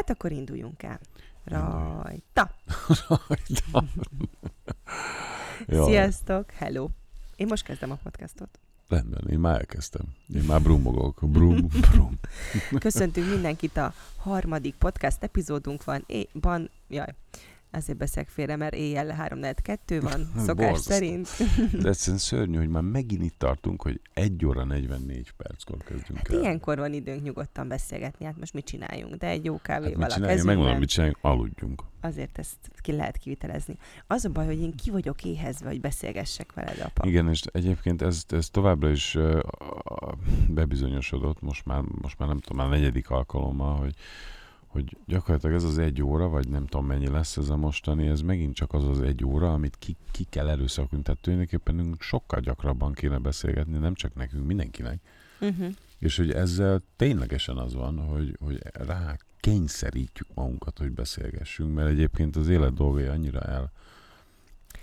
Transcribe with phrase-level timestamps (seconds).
[0.00, 1.00] Hát akkor induljunk el.
[1.44, 2.50] Rajta!
[3.08, 3.84] Rajta.
[5.86, 6.50] Sziasztok!
[6.50, 6.88] Hello!
[7.36, 8.58] Én most kezdem a podcastot.
[8.88, 10.02] Rendben, én már elkezdtem.
[10.34, 11.18] Én már brummogok.
[11.22, 12.18] Brum, brum.
[12.78, 16.04] Köszöntünk mindenkit a harmadik podcast epizódunk van.
[16.06, 17.14] É, van, jaj,
[17.70, 20.92] ezért beszek félre, mert éjjel 3 2 van, szokás Borzasztó.
[20.92, 21.28] szerint.
[21.82, 26.28] De egyszerűen szörnyű, hogy már megint itt tartunk, hogy 1 óra 44 perckor kezdünk Hát
[26.30, 26.40] el.
[26.40, 29.14] ilyenkor van időnk nyugodtan beszélgetni, hát most mit csináljunk?
[29.14, 30.44] De egy jó Hát kávéval mit a csináljunk?
[30.46, 31.82] Megmondom, kezünkben, mit csináljunk, aludjunk.
[32.00, 33.76] azért ezt ki lehet kivitelezni.
[34.06, 37.06] Az a baj, hogy én ki vagyok éhezve, hogy beszélgessek veled, apa.
[37.08, 39.18] Igen, és egyébként ez, ez továbbra is
[40.48, 43.94] bebizonyosodott, most már, most már nem tudom, már negyedik alkalommal, hogy,
[44.70, 48.20] hogy gyakorlatilag ez az egy óra, vagy nem tudom mennyi lesz ez a mostani, ez
[48.20, 51.04] megint csak az az egy óra, amit ki, ki kell erőszakunk.
[51.04, 55.00] Tehát tulajdonképpen sokkal gyakrabban kéne beszélgetni, nem csak nekünk, mindenkinek.
[55.40, 55.74] Uh-huh.
[55.98, 62.36] És hogy ezzel ténylegesen az van, hogy, hogy rá kényszerítjük magunkat, hogy beszélgessünk, mert egyébként
[62.36, 63.72] az élet dolgai annyira el,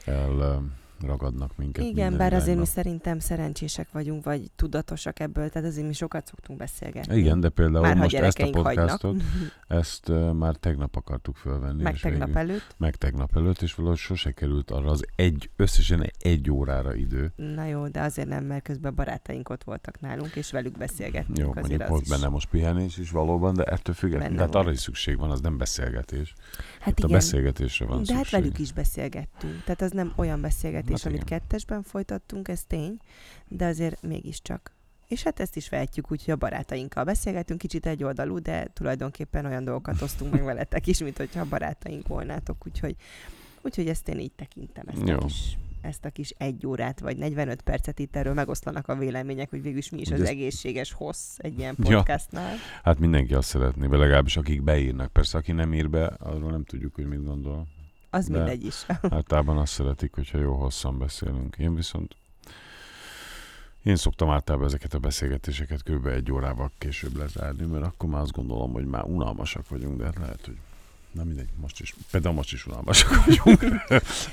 [0.05, 0.63] el
[1.01, 1.83] ragadnak minket.
[1.85, 2.65] Igen, bár azért mi irányba.
[2.71, 7.17] szerintem szerencsések vagyunk, vagy tudatosak ebből, tehát azért mi sokat szoktunk beszélgetni.
[7.17, 8.85] Igen, de például Már most ezt a gyerekeink hagynak.
[8.87, 9.21] podcastot,
[9.81, 11.81] ezt uh, már tegnap akartuk fölvenni.
[11.83, 12.75] Meg tegnap végül- előtt.
[12.77, 17.31] Meg tegnap előtt, és valahogy sose került arra az egy, összesen egy órára idő.
[17.35, 21.37] Na jó, de azért nem, mert közben barátaink ott voltak nálunk, és velük beszélgettünk.
[21.37, 22.09] Jó, azért mondjuk volt is.
[22.09, 25.41] benne most pihenés is valóban, de ettől függetlenül, de hát arra is szükség van, az
[25.41, 26.33] nem beszélgetés.
[26.79, 28.39] Hát Itt a igen, beszélgetésre van de hát szükség.
[28.41, 29.63] velük is beszélgettünk.
[29.63, 31.39] Tehát az nem olyan beszélgetés, Hát amit igen.
[31.39, 32.97] kettesben folytattunk, ez tény,
[33.47, 34.75] de azért mégiscsak.
[35.07, 39.63] És hát ezt is vehetjük úgy, hogy a barátainkkal beszélgetünk, kicsit egyoldalú, de tulajdonképpen olyan
[39.63, 42.95] dolgokat osztunk meg veletek is, mint hogyha barátaink volnátok, úgyhogy,
[43.61, 45.15] úgyhogy ezt én így tekintem, ezt Jó.
[45.15, 49.49] a, kis, ezt a kis egy órát, vagy 45 percet itt erről megoszlanak a vélemények,
[49.49, 51.95] hogy végülis mi is az ezt- egészséges hossz egy ilyen Ja.
[51.95, 52.55] podcastnál.
[52.83, 55.11] Hát mindenki azt szeretné, legalábbis akik beírnak.
[55.13, 57.67] Persze, aki nem ír be, arról nem tudjuk, hogy mit gondol.
[58.09, 58.85] Az De- mindegy is.
[59.09, 61.55] Általában azt szeretik, hogyha jó hosszan beszélünk.
[61.57, 62.15] Én viszont
[63.83, 66.05] én szoktam általában ezeket a beszélgetéseket kb.
[66.05, 70.17] egy órával később lezárni, mert akkor már azt gondolom, hogy már unalmasak vagyunk, de hát
[70.17, 70.57] lehet, hogy
[71.17, 73.61] Na mindegy, most is, például most is unalmasak vagyunk.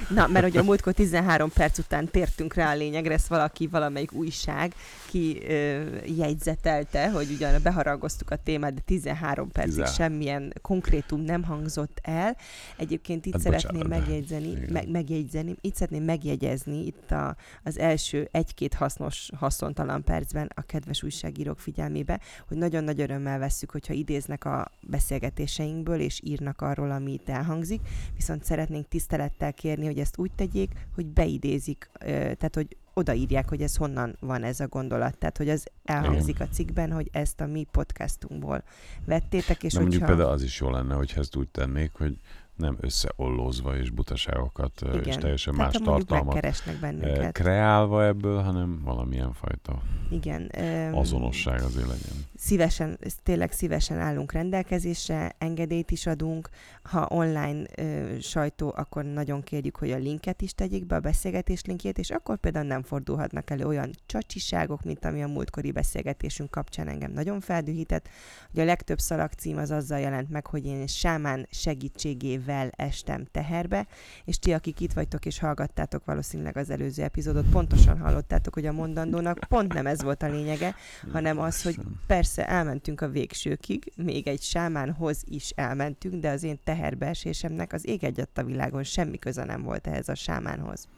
[0.09, 4.13] Na, mert hogy a múltkor 13 perc után tértünk rá a lényegre, ezt valaki, valamelyik
[4.13, 4.75] újság
[5.07, 9.95] ki ö, jegyzetelte, hogy ugyan beharangoztuk a témát, de 13 percig 13.
[9.95, 12.37] semmilyen konkrétum nem hangzott el.
[12.77, 18.29] Egyébként itt Hát szeretném bocsánat, megjegyzeni, me, megjegyzeni, itt szeretném megjegyezni itt a, az első
[18.33, 24.45] egy-két hasznos, haszontalan percben a kedves újságírók figyelmébe, hogy nagyon nagy örömmel vesszük, hogyha idéznek
[24.45, 27.81] a beszélgetéseinkből, és írnak arról, ami itt elhangzik,
[28.15, 33.77] viszont szeretnénk tisztelettel kérni, hogy ezt úgy tegyék, hogy beidézik, tehát hogy odaírják, hogy ez
[33.77, 35.19] honnan van ez a gondolat.
[35.19, 38.63] Tehát, hogy az elhangzik a cikkben, hogy ezt a mi podcastunkból
[39.05, 40.15] vettétek, és mondjuk hogyha...
[40.15, 42.19] például az is jó lenne, hogy ezt úgy tennék, hogy
[42.57, 45.19] nem összeollózva és butaságokat ö, és Igen.
[45.21, 47.33] teljesen Tehát más tartalmat bennünket.
[47.33, 50.51] kreálva ebből, hanem valamilyen fajta Igen.
[50.95, 52.25] azonosság azért legyen.
[52.37, 56.49] szívesen, tényleg szívesen állunk rendelkezésre, engedélyt is adunk.
[56.83, 61.65] Ha online ö, sajtó, akkor nagyon kérjük, hogy a linket is tegyék be, a beszélgetés
[61.65, 66.89] linkjét, és akkor például nem fordulhatnak elő olyan csacsiságok, mint ami a múltkori beszélgetésünk kapcsán
[66.89, 68.09] engem nagyon feldühített,
[68.53, 73.87] hogy a legtöbb szalagcím az azzal jelent meg, hogy én sámán segítségével estem teherbe,
[74.25, 78.73] és ti, akik itt vagytok és hallgattátok valószínűleg az előző epizódot, pontosan hallottátok, hogy a
[78.73, 80.75] mondandónak pont nem ez volt a lényege,
[81.13, 86.59] hanem az, hogy Persze, elmentünk a végsőkig, még egy sámánhoz is elmentünk, de az én
[86.65, 90.89] teherbeesésemnek az ég egyet a világon semmi köze nem volt ehhez a sámánhoz.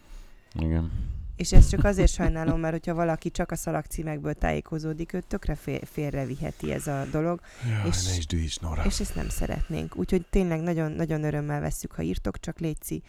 [0.55, 0.91] Igen.
[1.37, 5.81] És ezt csak azért sajnálom, mert hogyha valaki csak a szalagcímekből tájékozódik, őt tökre fél,
[5.93, 8.83] félreviheti ez a dolog, Jaj, És- ne is dühíts, Nora.
[8.85, 9.97] és ezt nem szeretnénk.
[9.97, 13.03] Úgyhogy tényleg nagyon, nagyon örömmel vesszük, ha írtok, csak létszi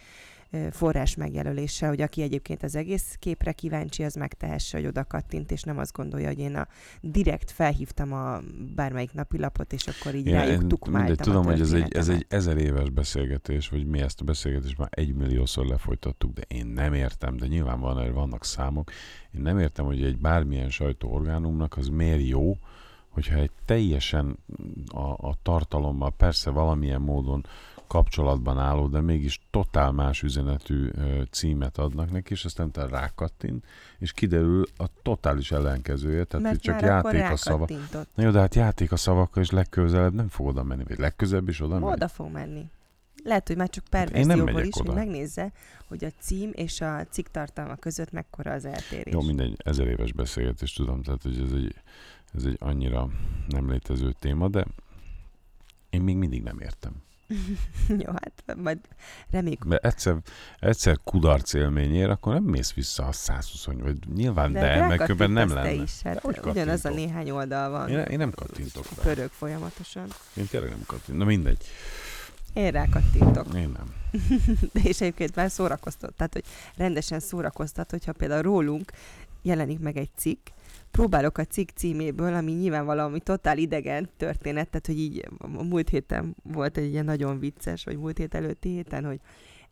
[0.70, 5.62] forrás megjelölése, hogy aki egyébként az egész képre kíváncsi, az megtehesse, hogy oda kattint, és
[5.62, 6.68] nem azt gondolja, hogy én a
[7.00, 8.40] direkt felhívtam a
[8.74, 12.26] bármelyik napilapot, és akkor így Ja, rájuk tukmáltam mindegy, tudom, hogy ez egy, ez egy
[12.28, 16.94] ezer éves beszélgetés, vagy mi ezt a beszélgetést már egy milliószor lefolytattuk, de én nem
[16.94, 18.90] értem, de nyilván van, vannak számok.
[19.34, 22.58] Én nem értem, hogy egy bármilyen sajtóorgánumnak az miért jó,
[23.08, 24.38] hogyha egy teljesen
[24.86, 27.46] a, a tartalommal persze valamilyen módon
[27.88, 30.90] kapcsolatban álló, de mégis totál más üzenetű
[31.30, 33.64] címet adnak neki, és aztán te rákattint,
[33.98, 37.66] és kiderül a totális ellenkezője, tehát Mert csak játék a szava.
[38.14, 41.48] Na jó, de hát játék a szavakkal, és legközelebb nem fog oda menni, vagy legközelebb
[41.48, 41.92] is oda megy.
[41.92, 42.70] Oda fog menni.
[43.24, 44.98] Lehet, hogy már csak perverzióból megyek is, hogy oda.
[44.98, 45.52] megnézze,
[45.88, 49.12] hogy a cím és a cikk tartalma között mekkora az eltérés.
[49.12, 51.74] Jó, mindegy, ezer éves beszélgetés, tudom, tehát hogy ez egy,
[52.34, 53.08] ez egy annyira
[53.48, 54.66] nem létező téma, de
[55.90, 56.92] Én még mindig nem értem.
[58.04, 58.78] Jó, hát majd
[59.30, 59.64] reméljük.
[59.64, 60.16] Mert egyszer,
[60.58, 65.48] egyszer kudarc élményért, akkor nem mész vissza a 120 vagy nyilván, de, de meg nem
[65.48, 65.72] te lenne.
[65.72, 67.88] is, hát Hogy ugyanaz a néhány oldal van.
[67.88, 69.02] Én, én nem kattintok rá.
[69.02, 70.06] Pörög folyamatosan.
[70.34, 71.16] Én tényleg nem kattintok.
[71.16, 71.64] Na mindegy.
[72.52, 73.46] Én rá kattintok.
[73.54, 73.94] Én nem.
[74.72, 76.14] De és egyébként már szórakoztat.
[76.14, 76.44] Tehát, hogy
[76.76, 78.92] rendesen szórakoztat, hogyha például rólunk
[79.42, 80.46] jelenik meg egy cikk,
[80.90, 85.88] próbálok a cikk címéből, ami nyilván valami totál idegen történet, tehát hogy így a múlt
[85.88, 89.20] héten volt egy ilyen nagyon vicces, vagy múlt hét előtti héten, hogy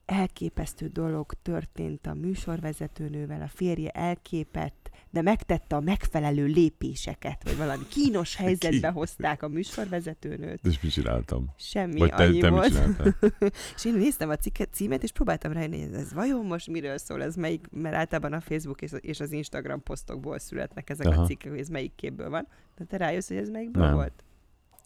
[0.07, 7.87] elképesztő dolog történt a műsorvezetőnővel, a férje elképett, de megtette a megfelelő lépéseket, vagy valami
[7.89, 8.95] kínos helyzetbe Ki?
[8.95, 10.67] hozták a műsorvezetőnőt.
[10.67, 11.53] És mit csináltam?
[11.59, 12.73] Semmi, Vagy te, annyi te volt.
[13.77, 17.23] És én néztem a cikket, címet, és próbáltam rájönni, hogy ez vajon most miről szól,
[17.23, 21.23] ez melyik, mert általában a Facebook és, az Instagram posztokból születnek ezek Aha.
[21.23, 22.49] a cikkek, hogy ez melyik képből van.
[22.77, 23.95] De te rájössz, hogy ez melyikből Nem.
[23.95, 24.25] volt?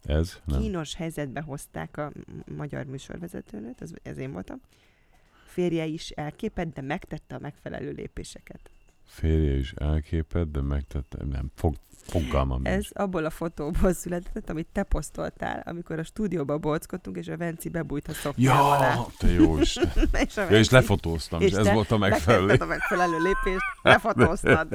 [0.03, 0.39] Ez?
[0.45, 0.61] Nem.
[0.61, 2.11] Kínos helyzetbe hozták a
[2.57, 4.61] magyar műsorvezetőnőt, ez, ez én voltam.
[5.45, 8.69] Férje is elképett, de megtette a megfelelő lépéseket.
[9.11, 12.87] Férje is elképett, de megtette, nem, fog, fogalmam Ez nincs.
[12.93, 18.07] abból a fotóból született, amit te posztoltál, amikor a stúdióba bolckodtunk, és a Venci bebújt
[18.07, 18.93] a szoknyám alá.
[18.93, 19.91] Ja, te jó Isten.
[20.25, 22.53] és Ja, és lefotóztam, és, És ez volt a megfelelő.
[22.59, 24.67] A megfelelő lépést, lefotóztad.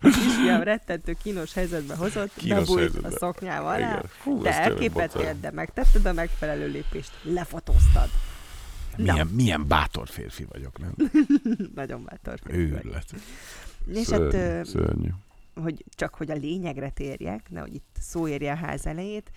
[0.00, 3.08] A kisfiam rettentő kínos helyzetbe hozott, Kínos bebújt helyzetbe.
[3.08, 4.02] a szoknyával alá.
[4.08, 8.08] Fú, te elképettél, de megtetted a megfelelő lépést, lefotóztad.
[8.98, 9.12] Na.
[9.12, 10.94] Milyen, milyen bátor férfi vagyok, nem?
[11.74, 12.60] Nagyon bátor férfi.
[12.60, 13.14] Őrület.
[13.86, 15.08] És hát, Szörnyű, ö, szörnyű.
[15.62, 19.30] Hogy csak hogy a lényegre térjek, nehogy itt szó érje a ház elejét,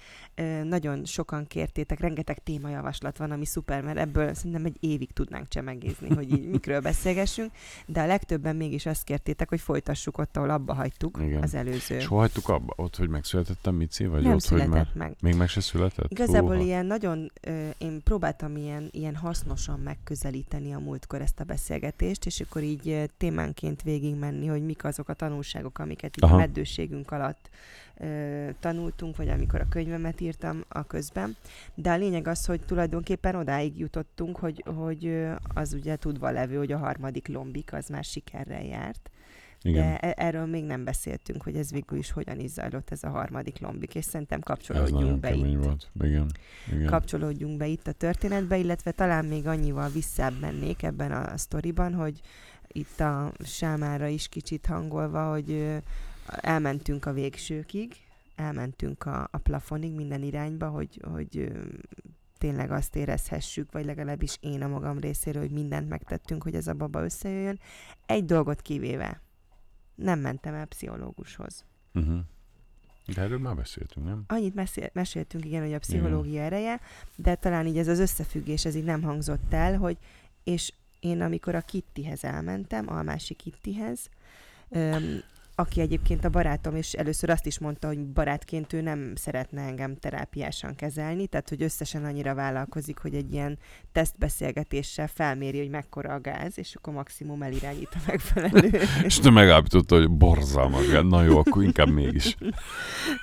[0.64, 6.10] nagyon sokan kértétek, rengeteg témajavaslat van, ami szuper, mert ebből szerintem egy évig tudnánk csemegézni,
[6.16, 7.52] hogy így mikről beszélgessünk,
[7.86, 11.44] de a legtöbben mégis azt kértétek, hogy folytassuk ott, ahol abba hagytuk Igen.
[11.44, 11.96] az előző.
[11.96, 12.74] És hol hagytuk abba?
[12.76, 14.06] Ott, hogy megszületettem Mici?
[14.06, 14.88] Vagy nem ott, hogy már...
[14.94, 15.16] meg.
[15.22, 16.12] Még meg se született?
[16.12, 16.66] Igazából Húha.
[16.66, 17.32] ilyen nagyon,
[17.78, 23.82] én próbáltam ilyen, ilyen hasznosan megközelíteni a múltkor ezt a beszélgetést, és akkor így témánként
[23.82, 26.38] végigmenni, hogy mik azok a tanulságok, amiket így a Aha.
[26.38, 27.50] meddőségünk alatt
[27.98, 31.36] ö, tanultunk, vagy amikor a könyvemet írtam a közben.
[31.76, 36.72] De a lényeg az, hogy tulajdonképpen odáig jutottunk, hogy, hogy az ugye tudva levő, hogy
[36.72, 39.10] a harmadik lombik az már sikerrel járt.
[39.64, 39.84] Igen.
[39.84, 43.10] De e- erről még nem beszéltünk, hogy ez végül is hogyan is zajlott ez a
[43.10, 45.92] harmadik lombik, és szerintem kapcsolódjunk be itt volt.
[46.02, 46.32] Igen.
[46.72, 46.86] Igen.
[46.86, 52.22] kapcsolódjunk be itt a történetbe, illetve talán még annyival visszább mennék ebben a sztoriban, hogy
[52.72, 55.82] itt a sámára is kicsit hangolva, hogy
[56.26, 57.96] elmentünk a végsőkig,
[58.36, 61.52] elmentünk a, a plafonig minden irányba, hogy, hogy
[62.38, 66.74] tényleg azt érezhessük, vagy legalábbis én a magam részéről, hogy mindent megtettünk, hogy ez a
[66.74, 67.60] baba összejöjjön.
[68.06, 69.22] Egy dolgot kivéve.
[69.96, 71.66] Nem mentem el pszichológushoz.
[71.94, 72.20] Uh-huh.
[73.14, 74.24] De erről már beszéltünk, nem?
[74.28, 76.80] Annyit mesél, meséltünk, igen, hogy a pszichológia ereje,
[77.16, 79.98] de talán így ez az összefüggés, ez így nem hangzott el, hogy
[80.44, 84.00] és én amikor a Kittihez elmentem, a másik Kittihez,
[84.70, 85.22] öm,
[85.56, 89.96] aki egyébként a barátom, és először azt is mondta, hogy barátként ő nem szeretne engem
[89.96, 93.58] terápiásan kezelni, tehát hogy összesen annyira vállalkozik, hogy egy ilyen
[93.92, 98.82] tesztbeszélgetéssel felméri, hogy mekkora a gáz, és akkor maximum elirányít a megfelelő.
[99.04, 100.86] És te megállapította, hogy borzalmas.
[101.10, 102.38] Na jó, akkor inkább mégis.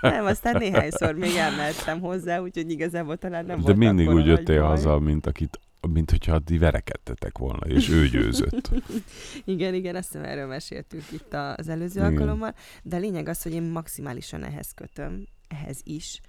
[0.01, 4.99] nem, aztán néhányszor még elmehettem hozzá, úgyhogy igazából talán nem De mindig úgy jöttél haza,
[4.99, 5.61] mint akit
[5.93, 8.71] mint hogyha ti verekedtetek volna, és ő győzött.
[9.45, 12.13] Igen, igen, azt hiszem erről meséltünk itt az előző Igen.
[12.13, 16.21] alkalommal, de a lényeg az, hogy én maximálisan ehhez kötöm, ehhez is,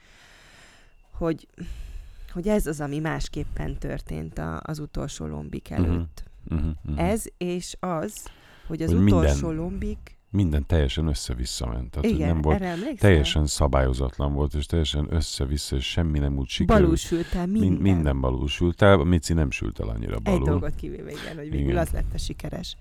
[1.11, 1.47] hogy,
[2.31, 5.83] hogy ez az, ami másképpen történt a, az utolsó lombik Mhm.
[5.83, 6.23] előtt.
[6.49, 7.09] Uh-huh, uh-huh.
[7.09, 8.13] Ez és az,
[8.67, 11.91] hogy az Hogy utolsó minden- lombik, Minden teljesen össze-vissza ment.
[11.91, 12.63] Tehát, igen, nem volt,
[12.99, 16.85] teljesen szabályozatlan volt, és teljesen össze-vissza, és semmi nem úgy sikerült.
[16.85, 17.69] Balúsült el minden.
[17.69, 20.45] Min- minden balul sült el, a Mici nem sült el annyira Egy balul.
[20.45, 21.77] dolgot kivéve, igen, hogy végül Igen.
[21.77, 22.77] az lett a sikeres.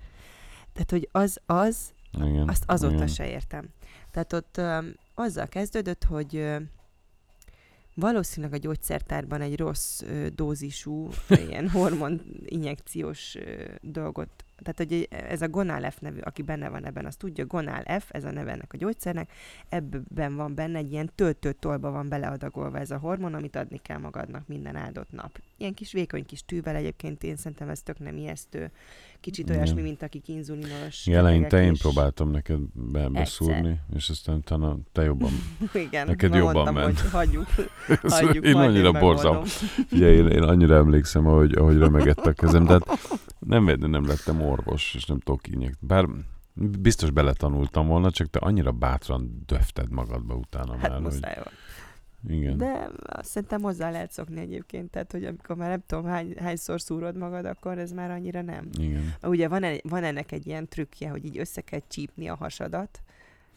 [0.72, 3.06] Tehát, hogy az, az, Igen, Azt azóta igen.
[3.06, 3.68] se értem.
[4.10, 4.78] Tehát ott ö,
[5.14, 6.56] azzal kezdődött, hogy ö,
[7.94, 11.08] valószínűleg a gyógyszertárban egy rossz ö, dózisú
[11.48, 16.86] ilyen hormon injekciós ö, dolgot, tehát hogy ez a Gonal F nevű, aki benne van
[16.86, 19.30] ebben, az tudja, Gonal F, ez a neve ennek a gyógyszernek,
[19.68, 24.46] ebben van benne egy ilyen töltőtolba van beleadagolva ez a hormon, amit adni kell magadnak
[24.46, 25.40] minden áldott nap.
[25.56, 28.70] Ilyen kis vékony kis tűvel egyébként én szerintem ez tök nem ijesztő.
[29.20, 31.06] Kicsit olyasmi, mint akik inzulinos.
[31.06, 35.30] Igen, eleinte én próbáltam neked be- beszúrni, és aztán utána te jobban.
[35.86, 37.00] Igen, Neked jobban mondtam, ment.
[37.00, 37.46] hogy hagyjuk,
[38.18, 39.42] hagyjuk én annyira borzam.
[39.92, 42.98] Ugye, én, én annyira emlékszem, ahogy, ahogy remegett a kezem, de hát
[43.38, 45.70] nem, nem lettem orvos, és nem tudok így.
[45.80, 46.06] Bár
[46.54, 51.52] biztos beletanultam volna, csak te annyira bátran döfted magadba utána Hát már, hogy muszáj volt.
[52.28, 52.56] Igen.
[52.56, 56.80] De azt szerintem hozzá lehet szokni egyébként, tehát hogy amikor már nem tudom hány, hányszor
[56.80, 58.68] szúrod magad, akkor ez már annyira nem.
[58.78, 59.14] Igen.
[59.22, 63.02] Ugye van, e- van ennek egy ilyen trükkje, hogy így össze kell csípni a hasadat,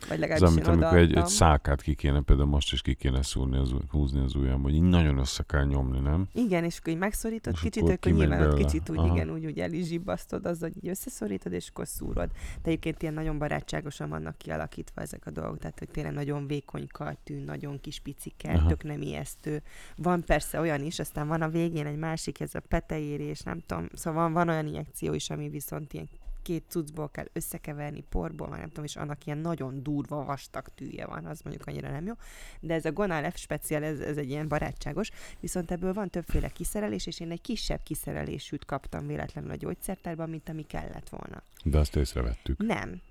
[0.07, 2.93] vagy Ez legalábbis amit, én amikor egy, egy szálkát ki kéne, például most is ki
[2.93, 6.27] kéne szúrni, az, húzni az ujjam, hogy így nagyon össze kell nyomni, nem?
[6.33, 9.15] Igen, és akkor így megszorítod És kicsit, akkor akkor, nyilván ott kicsit úgy, Aha.
[9.15, 12.29] igen, úgy, úgy el is zsibbasztod, az, hogy így összeszorítod, és akkor szúrod.
[12.61, 16.87] De egyébként ilyen nagyon barátságosan vannak kialakítva ezek a dolgok, tehát hogy tényleg nagyon vékony
[16.91, 18.67] kartű, nagyon kis picike, Aha.
[18.67, 19.61] tök nem ijesztő.
[19.95, 23.87] Van persze olyan is, aztán van a végén egy másik, ez a peteérés, nem tudom,
[23.93, 26.09] szóval van, van olyan injekció is, ami viszont ilyen
[26.41, 31.05] két cuccból kell összekeverni, porból, már nem tudom, és annak ilyen nagyon durva vastag tűje
[31.05, 32.13] van, az mondjuk annyira nem jó.
[32.59, 36.49] De ez a Gonal F speciál, ez, ez egy ilyen barátságos, viszont ebből van többféle
[36.49, 41.43] kiszerelés, és én egy kisebb kiszerelésűt kaptam véletlenül a gyógyszertárban, mint ami kellett volna.
[41.63, 42.57] De azt észrevettük.
[42.57, 43.01] Nem.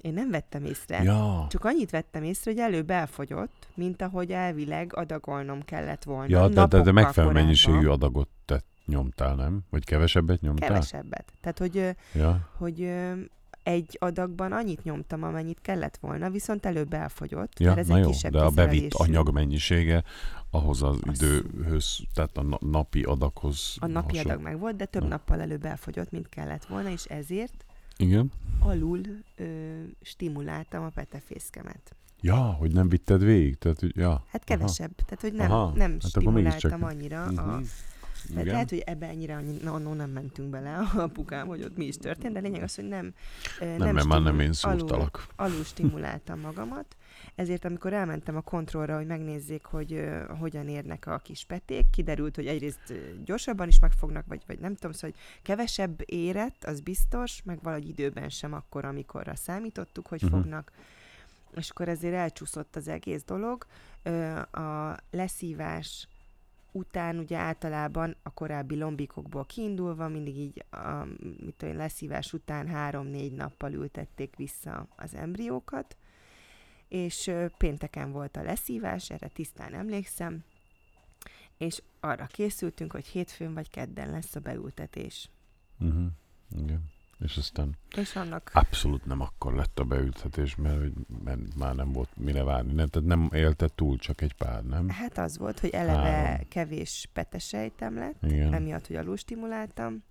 [0.00, 1.02] Én nem vettem észre.
[1.02, 6.28] Ja, Csak annyit vettem észre, hogy előbb elfogyott, mint ahogy elvileg adagolnom kellett volna.
[6.28, 9.60] ja de, de, de megfelelő mennyiségű adagot te nyomtál, nem?
[9.70, 10.68] Vagy kevesebbet nyomtál?
[10.68, 11.32] Kevesebbet.
[11.40, 12.92] Tehát, hogy, Ja, hogy
[13.62, 18.02] egy adagban annyit nyomtam, amennyit kellett volna, viszont előbb elfogyott, ja mert ez na egy
[18.02, 20.02] jó, kisebb de a bevitt anyag mennyisége
[20.50, 24.30] ahhoz az Az- időhöz, tehát a na- napi adaghoz A napi hasonló.
[24.30, 25.08] adag meg volt, de több Ja.
[25.08, 27.64] nappal előbb elfogyott, mint kellett volna, és ezért
[27.96, 28.32] Igen?
[28.60, 29.00] alul
[29.36, 29.44] ö,
[30.02, 31.94] stimuláltam a petefészkemet.
[32.20, 33.58] Ja, hogy nem vitted végig?
[33.58, 34.24] Tehát, hogy, ja.
[34.30, 37.22] Hát kevesebb, tehát hogy nem, Aha, nem hát stimuláltam annyira.
[37.22, 37.36] A, Mhm.
[37.36, 37.62] tehát
[38.30, 38.46] Igen.
[38.46, 41.96] lehet, hogy ebbe ennyire na, no, nem mentünk bele a apukám, hogy ott mi is
[41.96, 43.14] történt, de lényeg az, hogy nem
[43.60, 45.26] ö, Nem, mert már nem én szúrtalak.
[45.36, 46.96] Alul, alul stimuláltam magamat,
[47.36, 52.36] ezért amikor elmentem a kontrollra, hogy megnézzék, hogy ö, hogyan érnek a kis peték, kiderült,
[52.36, 52.92] hogy egyrészt
[53.24, 57.88] gyorsabban is megfognak, vagy, vagy nem tudom, szóval, hogy kevesebb érett, az biztos, meg valahogy
[57.88, 60.30] időben sem akkor, amikorra számítottuk, hogy Mhm.
[60.30, 60.72] fognak.
[61.56, 63.66] És akkor ezért elcsúszott az egész dolog.
[64.52, 66.08] A leszívás
[66.72, 71.04] után ugye általában a korábbi lombikokból kiindulva mindig így a
[71.44, 75.96] mit tudom, leszívás után három-négy nappal ültették vissza az embriókat,
[76.88, 80.44] és pénteken volt a leszívás, erre tisztán emlékszem,
[81.58, 85.30] és arra készültünk, hogy hétfőn vagy kedden lesz a beültetés.
[85.78, 86.06] Uh-huh.
[86.56, 86.94] Igen.
[87.18, 90.90] És aztán És annak abszolút nem akkor lett a beültetés, mert,
[91.24, 92.72] mert már nem volt mire várni.
[92.72, 94.88] Nem, tehát nem élte túl, csak egy pár, nem?
[94.88, 96.48] Hát az volt, hogy eleve Három.
[96.48, 98.54] kevés petesejtem lett, Igen.
[98.54, 100.02] emiatt, hogy alul stimuláltam,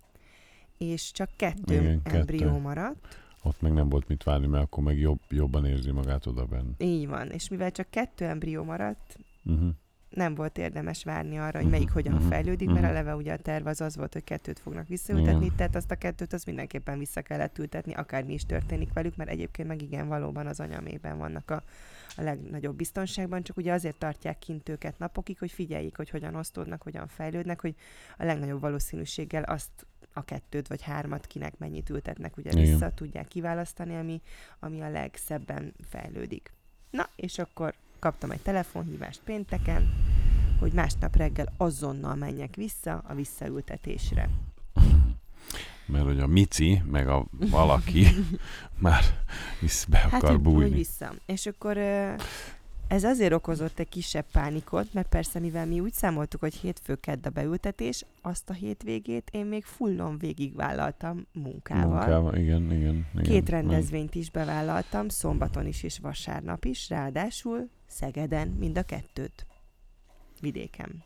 [0.78, 2.18] és csak kettő Igen, kettő.
[2.18, 3.24] embrió maradt.
[3.46, 6.72] Ott meg nem volt mit várni, mert akkor meg jobb, jobban érzi magát oda benn.
[6.78, 9.68] Így van, és mivel csak kettő embrió maradt, Uh-huh.
[10.08, 12.88] nem volt érdemes várni arra, hogy Mhm, melyik hogyan mhm, fejlődik, mert mhm.
[12.88, 15.56] eleve ugye a terv az az volt, hogy kettőt fognak visszaültetni, Igen.
[15.56, 19.68] tehát azt a kettőt az mindenképpen vissza kellett ültetni, akármi is történik velük, mert egyébként
[19.68, 21.62] meg igen, valóban az anyamében vannak a,
[22.16, 26.82] a legnagyobb biztonságban, csak ugye azért tartják kint őket napokig, hogy figyeljék, hogy hogyan osztódnak,
[26.82, 27.74] hogyan fejlődnek, hogy
[28.18, 29.86] a legnagyobb valószínűséggel azt
[30.16, 32.62] a kettőt vagy hármat kinek mennyit ültetnek, ugye Igen.
[32.64, 34.20] vissza tudják kiválasztani, ami,
[34.58, 36.52] ami a legszebben fejlődik.
[36.90, 39.94] Na, és akkor kaptam egy telefonhívást pénteken,
[40.58, 44.28] hogy másnap reggel azonnal menjek vissza a visszaültetésre.
[45.86, 48.06] Mert hogy a Mici, meg a valaki
[48.78, 49.04] már
[49.60, 50.74] visz be akar Hát, hogy bújni.
[50.74, 51.12] vissza.
[51.26, 51.78] És akkor
[52.88, 57.26] ez azért okozott egy kisebb pánikot, mert persze, mivel mi úgy számoltuk, hogy hétfő kedd
[57.26, 61.88] a beültetés, azt a hétvégét én még fullon végigvállaltam munkával.
[61.88, 63.06] Munkával, igen, igen.
[63.12, 63.22] igen.
[63.22, 69.46] Két rendezvényt is bevállaltam, szombaton is és vasárnap is, ráadásul Szegeden mind a kettőt.
[70.40, 71.04] Vidéken.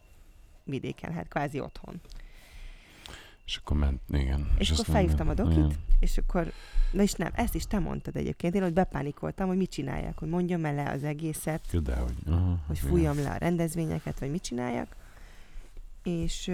[0.65, 2.01] Vidéken, hát kvázi otthon.
[3.51, 4.49] És akkor ment, igen.
[4.59, 5.73] És, és akkor felhívtam a dokit, igen.
[6.01, 6.53] és akkor,
[6.93, 10.29] na és nem, ezt is te mondtad egyébként, én hogy bepánikoltam, hogy mit csinálják, hogy
[10.29, 12.15] mondjam el le az egészet, de hogy.
[12.27, 12.91] Aha, hogy igen.
[12.91, 14.97] fújjam le a rendezvényeket, vagy mit csináljak.
[16.03, 16.53] És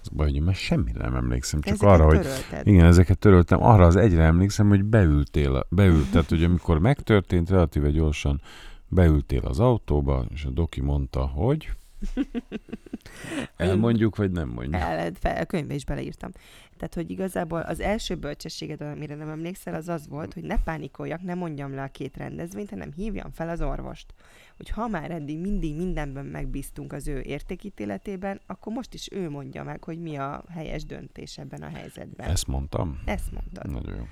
[0.00, 2.66] Az baj, hogy én már semmire nem emlékszem, csak arra, hogy törölted.
[2.66, 3.62] igen, ezeket töröltem.
[3.62, 8.40] Arra az egyre emlékszem, hogy beültél, beült, tehát hogy amikor megtörtént, relatíve gyorsan
[8.88, 11.70] beültél az autóba, és a doki mondta, hogy
[13.56, 14.82] elmondjuk, vagy nem mondjuk.
[14.82, 16.30] El, fel, a könyvbe is beleírtam.
[16.76, 21.22] Tehát, hogy igazából az első bölcsességed, amire nem emlékszel, az az volt, hogy ne pánikoljak,
[21.22, 24.14] ne mondjam le a két rendezvényt, hanem hívjam fel az orvost.
[24.56, 29.64] Hogy ha már eddig mindig mindenben megbíztunk az ő értékítéletében, akkor most is ő mondja
[29.64, 32.30] meg, hogy mi a helyes döntés ebben a helyzetben.
[32.30, 33.00] Ezt mondtam?
[33.04, 33.70] Ezt mondtad.
[33.70, 34.04] Nagyon jó.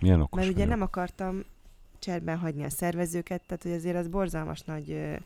[0.00, 0.78] Milyen okos Mert ugye vagyok.
[0.78, 1.44] nem akartam
[1.98, 5.16] cserben hagyni a szervezőket, tehát hogy azért az borzalmas nagy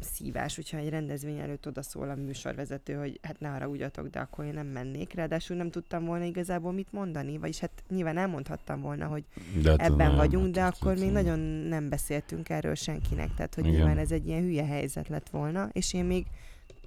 [0.00, 4.54] szívás, hogyha egy rendezvény előtt odaszól a műsorvezető, hogy hát ne haragudjatok, de akkor én
[4.54, 5.12] nem mennék.
[5.12, 9.24] Ráadásul nem tudtam volna igazából mit mondani, vagyis hát nyilván elmondhattam volna, hogy
[9.62, 13.54] De hát ebben nem, vagyunk, hát de akkor még nagyon nem beszéltünk erről senkinek, tehát
[13.54, 13.76] hogy Igen.
[13.76, 16.26] nyilván ez egy ilyen hülye helyzet lett volna, és én még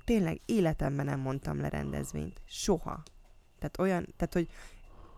[0.06, 2.42] tényleg életemben nem mondtam le rendezvényt.
[2.46, 3.04] Soha.
[3.60, 4.48] Tehát olyan, tehát hogy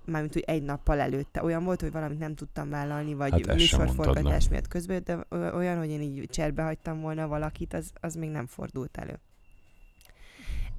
[0.08, 1.44] mármint, hogy egy nappal előtte.
[1.44, 5.90] Olyan volt, hogy valamit nem tudtam vállalni, vagy Hát műsorforgatás miatt közben, de olyan, hogy
[5.90, 9.20] én így cserbe hagytam volna valakit, az, az még nem fordult elő.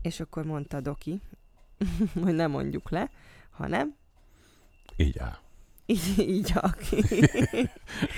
[0.02, 1.20] És akkor mondta Doki,
[2.24, 3.10] hogy nem mondjuk le,
[3.50, 3.94] hanem
[4.96, 5.38] Így áll.
[5.90, 7.04] Így, így aki.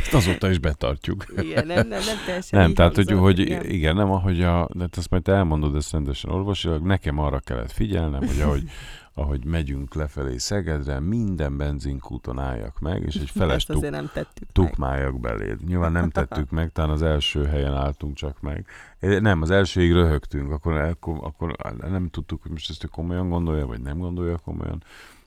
[0.00, 1.24] Ezt azóta is betartjuk.
[1.36, 3.64] Igen, nem, nem, nem teljesen Nem, tehát, hogy, hangzott, hogy igen.
[3.64, 7.72] igen, nem, ahogy a, de hát ezt majd elmondod ezt rendesen orvosilag, nekem arra kellett
[7.72, 8.62] figyelnem, hogy ahogy,
[9.14, 14.10] ahogy megyünk lefelé Szegedre, minden benzinkúton álljak meg, és egy feles tuk, nem
[14.52, 15.64] tukmáljak beléd.
[15.66, 18.66] Nyilván nem tettük meg, talán az első helyen álltunk csak meg.
[18.98, 21.56] Nem, az elsőig röhögtünk, akkor, akkor, akkor
[21.90, 24.82] nem tudtuk, hogy most ezt komolyan gondolja, vagy nem gondolja komolyan,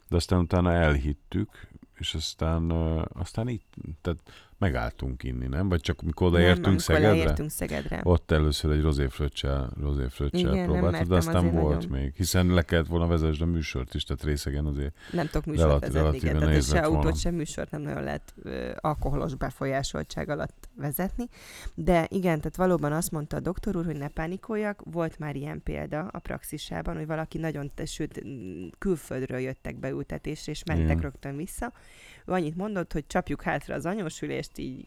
[0.10, 1.50] de aztán utána elhittük,
[2.04, 2.72] és aztán,
[3.14, 4.20] aztán itt, tehát
[4.58, 5.70] megálltunk inni, nem?
[5.70, 7.10] Vagy csak mikor Nem, odaértünk amikor Szegedre?
[7.10, 8.00] leértünk Szegedre.
[8.04, 11.90] Ott először egy rozéfröccsel, rozéfröccsel nem próbáltad, de aztán volt nagyon.
[12.02, 12.14] még.
[12.16, 14.96] Hiszen le kellett volna vezetni a műsort is, tehát részegen azért.
[15.12, 16.40] Nem tudok műsort Relatív- vezetni, relatíve igen.
[16.48, 16.98] Tehát se volna.
[16.98, 21.28] autót, sem műsort nem nagyon lehet ö, alkoholos befolyásoltság alatt vezetni.
[21.74, 24.82] De igen, tehát valóban azt mondta a doktor úr, hogy ne pánikoljak.
[24.92, 28.24] Volt már ilyen példa a praxisában, hogy valaki nagyon, sőt,
[28.80, 31.00] külföldről jöttek beültetésre, és mentek Igen.
[31.00, 31.72] rögtön vissza.
[32.26, 34.86] Annyit mondott, hogy csapjuk hátra az anyósülést, így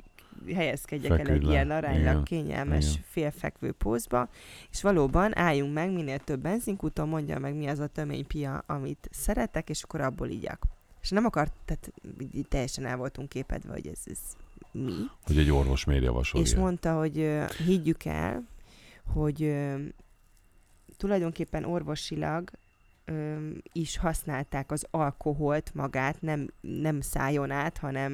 [0.55, 1.51] helyezkedjek el Feküdj egy le.
[1.51, 2.23] ilyen aránylag Igen.
[2.23, 3.03] kényelmes Igen.
[3.09, 4.29] félfekvő pózba,
[4.71, 9.09] és valóban álljunk meg minél több benzinkúton, mondja meg mi az a tömény pia, amit
[9.11, 10.63] szeretek, és akkor abból igyak.
[11.03, 11.93] És nem akart, tehát
[12.49, 14.19] teljesen el voltunk képedve, hogy ez, ez
[14.73, 14.93] mi.
[15.23, 18.49] Hogy egy orvos miért javasol És mondta, hogy ö, higgyük el,
[19.13, 19.55] hogy
[20.97, 22.51] tulajdonképpen orvosilag
[23.73, 28.13] is használták az alkoholt magát, nem, nem szájon át, hanem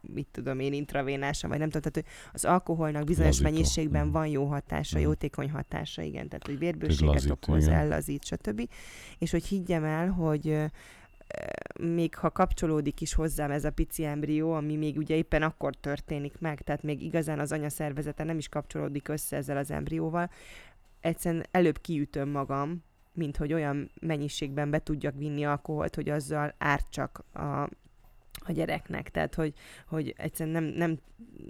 [0.00, 3.50] mit tudom én, intravénásan, vagy nem tudom, tehát hogy az alkoholnak bizonyos Lazító.
[3.50, 4.12] mennyiségben Mhm.
[4.12, 5.06] van jó hatása, Mhm.
[5.06, 7.78] jótékony hatása, igen, tehát hogy vérbőséget lazít, okoz, igen.
[7.78, 8.68] ellazít, stb.
[9.18, 10.62] És hogy higgyem el, hogy
[11.80, 16.38] még ha kapcsolódik is hozzám ez a pici embrió, ami még ugye éppen akkor történik
[16.38, 20.30] meg, tehát még igazán az anyaszervezete nem is kapcsolódik össze ezzel az embrióval,
[21.00, 22.82] egyszerűen előbb kiütöm magam,
[23.14, 27.68] mint hogy olyan mennyiségben be tudjak vinni alkoholt, hogy azzal ártsak a,
[28.46, 29.10] a gyereknek.
[29.10, 29.54] Tehát, hogy,
[29.86, 30.98] hogy egyszerűen nem, nem,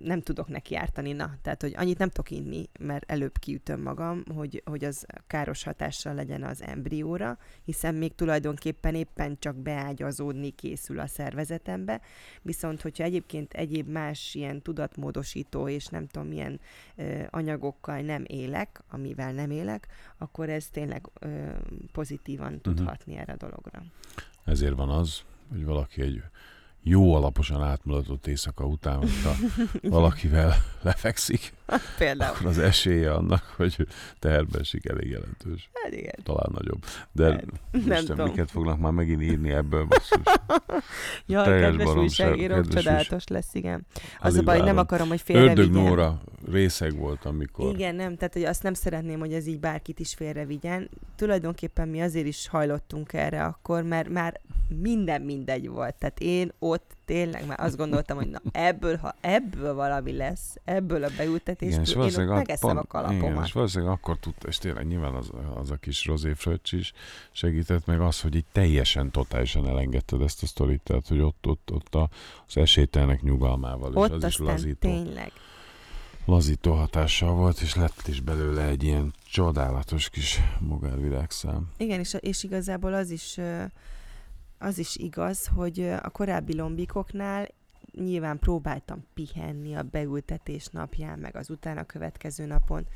[0.02, 1.34] nem tudok neki ártani, na.
[1.42, 6.14] Tehát, hogy annyit nem tudok inni, mert előbb kiütöm magam, hogy, hogy az káros hatással
[6.14, 12.00] legyen az embrióra, hiszen még tulajdonképpen éppen csak beágyazódni készül a szervezetembe,
[12.42, 16.60] viszont hogyha egyébként egyéb más ilyen tudatmódosító és nem tudom milyen
[16.96, 19.86] ö, anyagokkal nem élek, amivel nem élek,
[20.18, 21.50] akkor ez tényleg ö,
[21.92, 22.88] pozitívan tud Mhm.
[22.88, 23.82] hatni erre a dologra.
[24.44, 26.22] Ezért van az, hogy valaki egy
[26.86, 29.34] jó alaposan átmulatott éjszaka után, hogyha
[29.96, 31.52] valakivel lefekszik,
[31.98, 32.34] Például.
[32.34, 33.86] akkor az esélye annak, hogy
[34.18, 35.70] teherbe esik elég jelentős.
[35.82, 36.14] Hát igen.
[36.22, 36.84] Talán nagyobb.
[37.12, 38.28] De Hát, nem most tudom.
[38.28, 40.20] miket fognak már megint írni ebből, basszus.
[41.26, 43.86] Jaj, teljes kedves újságírók, csodálatos lesz, igen.
[44.20, 45.82] Az a baj, nem akarom, hogy Ördög félrevigyen.
[45.82, 47.74] Nóra részeg volt, amikor...
[47.74, 50.90] Igen, nem, tehát hogy azt nem szeretném, hogy ez így bárkit is félrevigyen.
[51.16, 55.94] Tulajdonképpen mi azért is hajlottunk erre akkor, mert már minden mindegy volt.
[55.94, 61.04] Tehát én ott tényleg már azt gondoltam, hogy na ebből, ha ebből valami lesz, ebből
[61.04, 63.46] a beültetésből, és én ott megeszem a pont- Igen, kalapomat.
[63.46, 66.92] és valószínűleg akkor tudta, és tényleg nyilván az, az a kis rozéfröccs is
[67.32, 71.70] segített meg az, hogy így teljesen, totálisan elengedted ezt a sztorit, tehát hogy ott, ott,
[71.72, 72.08] ott a,
[72.46, 75.32] az esélytelnek nyugalmával, és Ott az is lazító, tényleg.
[76.24, 81.70] lazító hatással volt, és lett is belőle egy ilyen csodálatos kis mogárvirágszám.
[81.76, 83.38] Igen, és, és igazából az is,
[84.58, 87.48] az is igaz, hogy a korábbi lombikoknál
[87.92, 92.86] nyilván próbáltam pihenni a beültetés napján, meg az utána következő napon.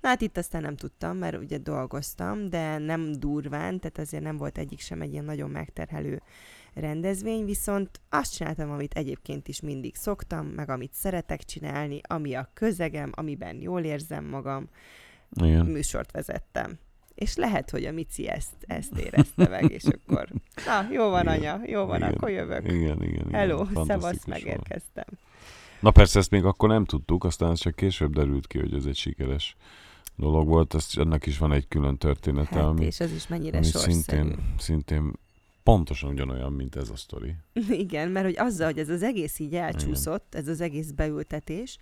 [0.00, 4.36] Na hát itt aztán nem tudtam, mert ugye dolgoztam, de nem durván, tehát azért nem
[4.36, 6.22] volt egyik sem egy ilyen nagyon megterhelő
[6.74, 12.50] rendezvény, viszont azt csináltam, amit egyébként is mindig szoktam, meg amit szeretek csinálni, ami a
[12.54, 14.68] közegem, amiben jól érzem magam,
[15.30, 15.66] Igen.
[15.66, 16.78] műsort vezettem.
[17.18, 20.28] És lehet, hogy a Mici ezt, ezt érezte meg, és akkor,
[20.66, 21.34] na, jó van, Igen.
[21.34, 22.12] anya, jó van, Igen.
[22.12, 22.64] akkor jövök.
[22.64, 23.32] Igen, igen, igen.
[23.32, 25.04] Hello, szevasz, megérkeztem.
[25.80, 28.84] Na persze ezt még akkor nem tudtuk, aztán ez csak később derült ki, hogy ez
[28.84, 29.56] egy sikeres
[30.16, 33.56] dolog volt, ezt, ennek is van egy külön története, Hát, ami, és ez is mennyire
[33.56, 35.12] ami szintén, szintén
[35.62, 37.34] pontosan ugyanolyan, mint ez a sztori.
[37.70, 41.78] Igen, mert hogy azzal, hogy ez az egész így elcsúszott, ez az egész beültetés,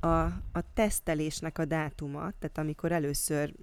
[0.00, 0.22] a,
[0.52, 3.54] a tesztelésnek a dátuma, tehát amikor először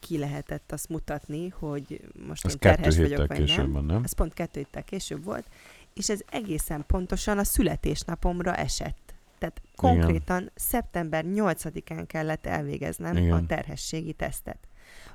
[0.00, 3.84] ki lehetett azt mutatni, hogy most Ez én terhes vagyok, vagy később nem.
[3.84, 4.04] nem?
[4.04, 5.46] Ez pont kettő héttel később volt,
[5.94, 9.14] és ez egészen pontosan a születésnapomra esett.
[9.38, 13.32] Tehát konkrétan szeptember 8-án kellett elvégeznem Igen.
[13.32, 14.58] a terhességi tesztet.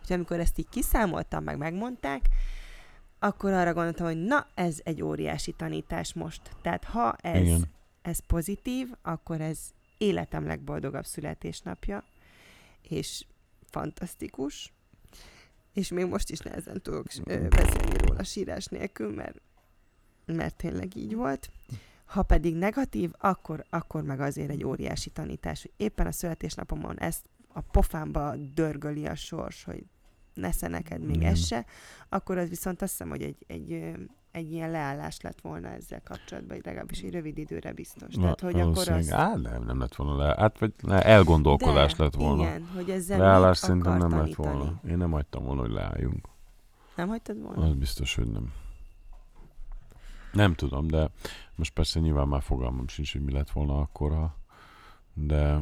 [0.02, 2.30] Úgyhogy amikor ezt így kiszámoltam, meg megmondták,
[3.19, 6.41] akkor arra gondoltam, hogy na, ez egy óriási tanítás most.
[6.62, 7.65] Tehát ha ez, Igen.
[8.02, 9.60] ez pozitív, akkor ez
[9.98, 12.04] életem legboldogabb születésnapja,
[12.82, 13.26] és
[13.74, 14.74] fantasztikus,
[15.74, 17.06] és még most is nehezen tudok
[17.50, 19.42] beszélni róla sírás nélkül, mert,
[20.26, 21.52] mert tényleg így volt.
[22.06, 27.26] Ha pedig negatív, akkor, akkor meg azért egy óriási tanítás, hogy éppen a születésnapomon ezt
[27.48, 29.84] a pofámba dörgöli a sors, hogy
[30.34, 31.32] nesze neked még Igen.
[31.32, 31.66] ez se,
[32.10, 33.94] akkor az viszont azt hiszem, hogy egy, egy,
[34.34, 38.13] egy ilyen leállás lett volna ezzel kapcsolatban, vagy legalábbis egy rövid időre biztos.
[38.13, 39.12] Tehát, hogy akkor Valószínűleg- az...
[39.12, 40.36] Á, nem, nem lett volna le.
[40.38, 42.41] Hát, vagy le, elgondolkodás De, lett volna.
[42.41, 44.80] Igen, hogy ezzel Leállás szerintem nem lett volna.
[44.88, 46.28] Én nem hagytam volna, hogy leálljunk.
[46.96, 47.65] Nem hagytad volna?
[47.65, 48.54] Az biztos, hogy nem.
[50.32, 51.10] Nem tudom, de
[51.56, 54.36] most persze nyilván már fogalmam sincs, hogy mi lett volna akkor, ha...
[55.13, 55.60] De...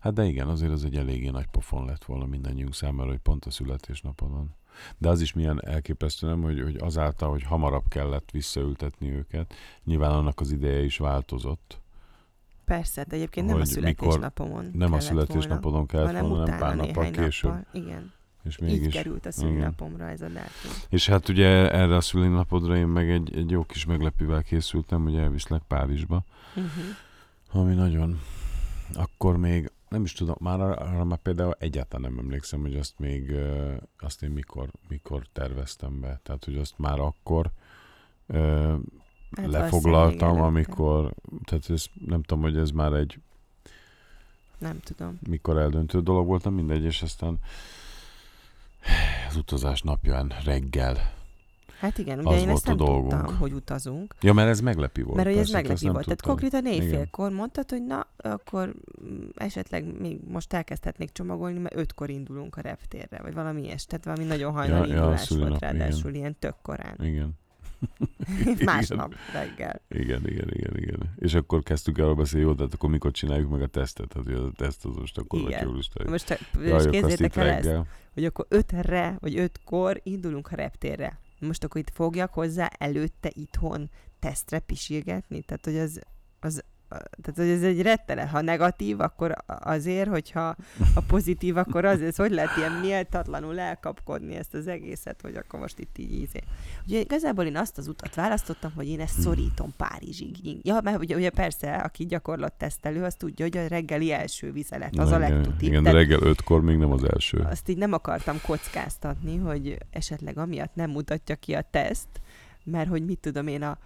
[0.00, 3.44] Hát de igen, azért az egy eléggé nagy pofon lett volna mindannyiunk számára, hogy pont
[3.44, 4.54] a születésnapodon.
[4.98, 10.10] De az is milyen elképesztő, nem, hogy, hogy azáltal, hogy hamarabb kellett visszaültetni őket, nyilván
[10.10, 11.78] annak az ideje is változott.
[12.64, 16.66] Persze, de egyébként nem a születésnapomon Nem a születésnapodon volna, kellett hanem volna, nem utána
[16.76, 17.50] pár nappal később.
[17.50, 17.66] nappal.
[17.82, 18.12] Igen,
[18.44, 18.94] És így mégis.
[18.94, 20.70] került a szülinapomra ez a dátum.
[20.88, 25.16] És hát ugye erre a szülinapodra én meg egy, egy jó kis meglepővel készültem, hogy
[25.16, 27.62] elviszlek Párizsba, Uh-huh.
[27.62, 28.20] ami nagyon...
[28.94, 33.34] Akkor még, nem is tudom, már arra, már például egyáltalán nem emlékszem, hogy azt még,
[33.98, 36.20] azt én mikor, mikor terveztem be.
[36.22, 37.50] Tehát, hogy azt már akkor
[38.26, 38.74] ö,
[39.36, 43.20] Hát lefoglaltam, amikor, tehát ez, nem tudom, hogy ez már egy
[44.58, 45.18] Nem tudom.
[45.28, 47.38] mikor eldöntő dolog volt, nem mindegy, és aztán
[49.28, 51.18] az utazás napján reggel.
[51.80, 53.10] Hát igen, ugye Az én ezt nem dolgunk.
[53.10, 54.14] tudtam, hogy utazunk.
[54.20, 55.16] Ja, mert ez meglepi volt.
[55.16, 56.04] Mert hogy ez meglepi volt.
[56.04, 56.72] Tehát konkrétan Igen.
[56.82, 62.60] éjfélkor mondtad, hogy na, akkor mm, esetleg még most elkezdhetnék csomagolni, mert ötkor indulunk a
[62.60, 63.86] reptérre, vagy valami ilyes.
[63.86, 66.96] Tehát valami nagyon hajnali Ja, ja, indulás volt, szülinap, ráadásul ilyen tök korán.
[67.04, 67.38] Igen.
[68.64, 69.80] Másnap reggel.
[69.88, 71.14] Igen, igen, igen, igen.
[71.18, 74.12] És akkor kezdtük el beszélni, jó, tehát akkor mikor csináljuk meg a tesztet?
[74.12, 75.50] Hát a teszt az most akkor Igen.
[75.58, 76.10] vagy jólista.
[76.10, 76.38] Most
[76.90, 77.70] képzeljétek itt el ezt,
[78.14, 81.18] hogy akkor ötre, vagy ötkor indulunk a reptérre.
[81.40, 85.42] Most akkor itt fogjak hozzá előtte itthon tesztre pisilgetni?
[85.42, 86.00] Tehát, hogy az,
[86.40, 88.22] az tehát, hogy ez egy rettele.
[88.22, 90.56] Ha negatív, akkor azért, hogyha
[90.94, 95.60] a pozitív, akkor az, ez hogy lehet ilyen méltatlanul elkapkodni ezt az egészet, hogy akkor
[95.60, 96.40] most itt így ízé.
[96.86, 100.36] Ugye igazából én azt az utat választottam, hogy én ezt szorítom Párizsig.
[100.62, 104.98] Ja, mert ugye, ugye persze, aki gyakorlat tesztelő, az tudja, hogy a reggeli első vizelet,
[104.98, 105.68] az Na, a legtutibb.
[105.68, 107.38] Igen, de reggel ötkor még nem az első.
[107.38, 112.08] azt így nem akartam kockáztatni, hogy esetleg amiatt nem mutatja ki a teszt,
[112.64, 113.78] mert hogy mit tudom én, a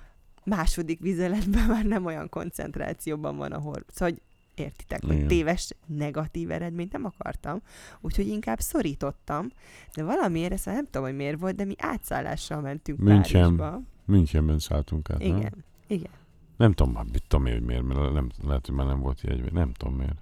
[0.45, 3.85] második vizeletben már nem olyan koncentrációban van, ahol...
[3.89, 4.23] Szóval, hogy
[4.55, 5.27] értitek, hogy Igen.
[5.27, 7.61] téves, negatív eredményt nem akartam,
[8.01, 9.49] úgyhogy inkább szorítottam,
[9.95, 13.57] de valamiért, ezt nem tudom, hogy miért volt, de mi átszállással mentünk München.
[13.57, 13.83] Párizsba.
[14.05, 15.37] Münchenben szálltunk át, nem?
[15.37, 16.11] Igen, igen.
[16.57, 19.21] Nem tudom, már mit tudom én, hogy miért, mert nem, lehet, hogy már nem volt
[19.21, 20.17] jegy, nem tudom miért.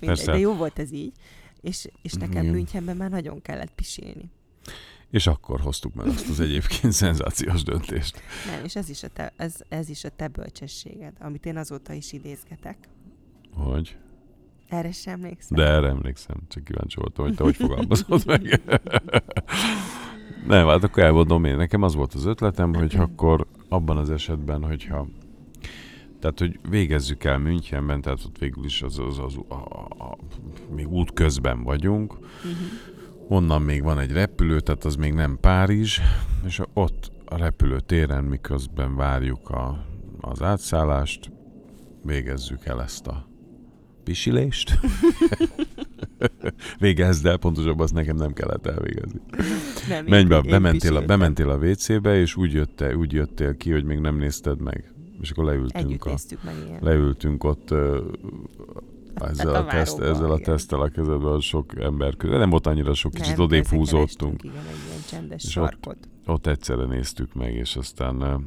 [0.00, 0.32] Mindegy, Persze.
[0.32, 1.12] de jó volt ez így,
[1.60, 2.54] és, és nekem Igen.
[2.54, 4.30] Münchenben már nagyon kellett pisilni.
[5.12, 8.20] És akkor hoztuk meg azt az egyébként szenzációs döntést.
[8.46, 11.92] Nem, és ez is, a te, ez, ez is a te bölcsességed, amit én azóta
[11.92, 12.76] is idézgetek.
[13.54, 13.96] Hogy?
[14.68, 15.58] Erre sem emlékszem?
[15.58, 18.60] De erre emlékszem, csak kíváncsi voltam, hogy te hogy fogalmazod meg.
[20.46, 21.56] Nem, hát akkor elmondom én.
[21.56, 25.06] Nekem az volt az ötletem, hogy akkor abban az esetben, hogyha
[26.22, 30.16] tehát, hogy végezzük el Münchenben, tehát ott végül is az, az, az a, a, a,
[30.74, 32.12] még út közben vagyunk.
[32.12, 32.52] Uh-huh.
[33.32, 36.00] Onnan még van egy repülő, tehát az még nem Párizs,
[36.46, 39.84] és ott a repülőtéren, miközben várjuk a,
[40.20, 41.30] az átszállást,
[42.04, 43.28] végezzük el ezt a
[44.04, 44.78] pisilést.
[46.78, 49.20] Végezd el, pontosabban azt nekem nem kellett elvégezni.
[49.88, 51.06] Nem, Menj be, én- én bementél, a, pisiltem.
[51.06, 54.92] bementél a WC-be, és úgy, jöttél, úgy jöttél ki, hogy még nem nézted meg.
[55.20, 56.78] És akkor leültünk, Együtt a, meg ilyen.
[56.82, 57.74] leültünk ott
[59.14, 62.38] ezzel, Hát a a teszt, ezzel a tesztel a kezedben sok ember között.
[62.38, 64.36] Nem volt annyira sok, kicsit Nem, odébb húzódtunk.
[64.40, 66.08] kerestünk, Igen, egy ilyen csendes És ott- sarkot.
[66.26, 68.46] Ott egyszerre néztük meg, és aztán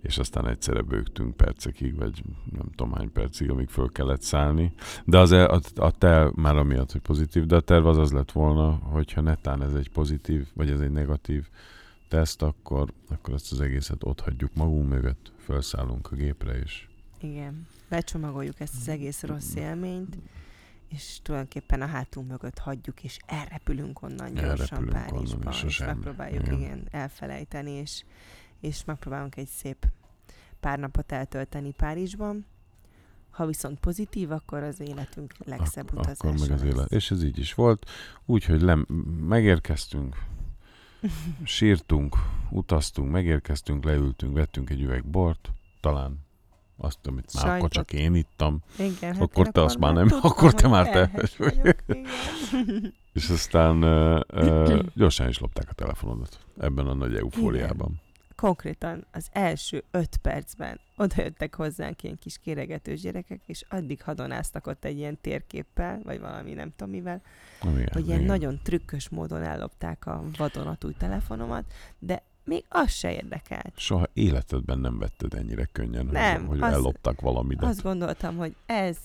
[0.00, 2.22] és aztán egyszerre bőgtünk percekig, vagy
[2.56, 4.72] nem tudom hány percig, amíg föl kellett szállni.
[5.04, 8.32] De az, a, a terv, már amiatt, hogy pozitív, de a terv az az lett
[8.32, 11.48] volna, hogyha netán ez egy pozitív, vagy ez egy negatív
[12.08, 16.86] teszt, akkor, akkor ezt az egészet ott hagyjuk magunk mögött, felszállunk a gépre, és
[17.20, 17.66] Igen.
[17.90, 20.18] Becsomagoljuk ezt az egész rossz élményt,
[20.88, 26.42] és tulajdonképpen a hátunk mögött hagyjuk, és elrepülünk onnan gyorsan Elrepülünk Párizsba, onnan, és megpróbáljuk
[26.42, 26.58] Igen.
[26.58, 26.88] igen.
[26.90, 28.04] elfelejteni, és,
[28.60, 29.86] és megpróbálunk egy szép
[30.60, 32.46] pár napot eltölteni Párizsban.
[33.30, 36.72] Ha viszont pozitív, akkor az életünk legszebb Ak- utazása akkor meg az lesz.
[36.74, 36.92] élet.
[36.92, 37.90] És ez így is volt.
[38.24, 38.86] Úgyhogy lem,
[39.26, 40.16] megérkeztünk,
[41.44, 42.16] sírtunk,
[42.50, 45.50] utaztunk, megérkeztünk, leültünk, vettünk egy üveg bort,
[45.80, 46.28] talán
[46.80, 47.72] azt, amit már akkor Sajtot.
[47.72, 51.10] csak én ittam, Igen, hát Akkor én te azt már nem- tudtam, akkor te már
[51.38, 51.76] vagyok, igen.
[53.12, 58.00] és aztán ö, ö, gyorsan is lopták a telefonodat ebben a nagy eufóriában.
[58.36, 64.84] Konkrétan az első öt percben odajöttek hozzánk ilyen kis kéregetős gyerekek, és addig hadonáztak ott
[64.84, 67.22] egy ilyen térképpel, vagy valami nem tudom mivel,
[67.62, 68.30] igen, hogy ilyen igen.
[68.30, 71.64] nagyon trükkös módon ellopták a vadonatúj telefonomat,
[71.98, 73.72] de még az se érdekelt.
[73.78, 77.62] Soha életedben nem vetted ennyire könnyen, hogy- Nem, hogy az- elloptak valamit.
[77.62, 78.98] Azt gondoltam, hogy ez,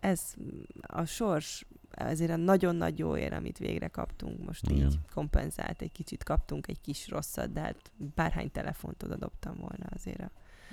[0.00, 0.34] ez
[0.80, 4.86] a sors azért a nagyon nagy jó ér, amit végre kaptunk, most Igen.
[4.86, 9.86] így kompenzált egy kicsit, kaptunk egy kis rosszat, de hát bárhány telefont oda dobtam volna
[9.94, 10.30] azért, a,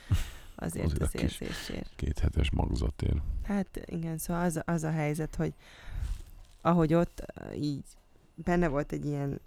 [0.65, 1.91] azért, Azért az érzésért.
[1.95, 3.17] Két hetes magzatért.
[3.43, 5.53] Hát igen, szóval az, az a helyzet, hogy
[6.61, 7.25] ahogy ott
[7.55, 7.83] így
[8.35, 9.39] benne volt egy ilyen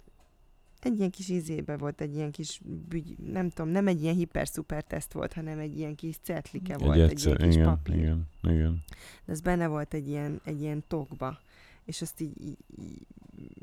[0.85, 4.83] egy ilyen kis izébe volt, egy ilyen kis bügy, nem tudom, nem egy ilyen hiper-szuper
[4.83, 7.95] teszt volt, hanem egy ilyen kis cetlike volt, egy egy egyszer, ilyen kis igen, papír.
[7.95, 8.83] igen, igen.
[9.25, 11.39] De ez benne volt egy ilyen, egy ilyen tokba,
[11.85, 13.07] és azt így, így, így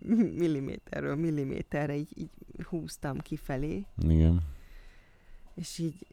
[0.39, 2.31] milliméterről milliméterre így, így
[2.65, 4.43] húztam kifelé, Igen.
[5.55, 6.07] és így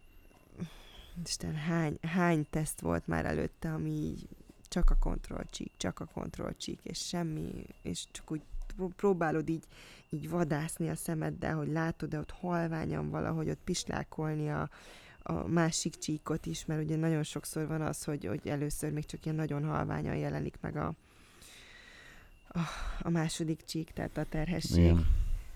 [1.23, 4.27] Isten, hány, hány teszt volt már előtte, ami így
[4.67, 8.41] csak a kontrollcsík, csak a kontrollcsík, és semmi, és csak úgy
[8.95, 9.63] próbálod így,
[10.09, 14.69] így vadászni a szemeddel, hogy látod, de ott halványan valahogy ott pislákolni a,
[15.23, 19.25] a másik csíkot is, mert ugye nagyon sokszor van az, hogy, hogy először még csak
[19.25, 20.93] ilyen nagyon halványan jelenik meg a,
[22.47, 22.59] a,
[23.01, 24.83] a második csík, tehát a terhesség.
[24.83, 25.07] Igen.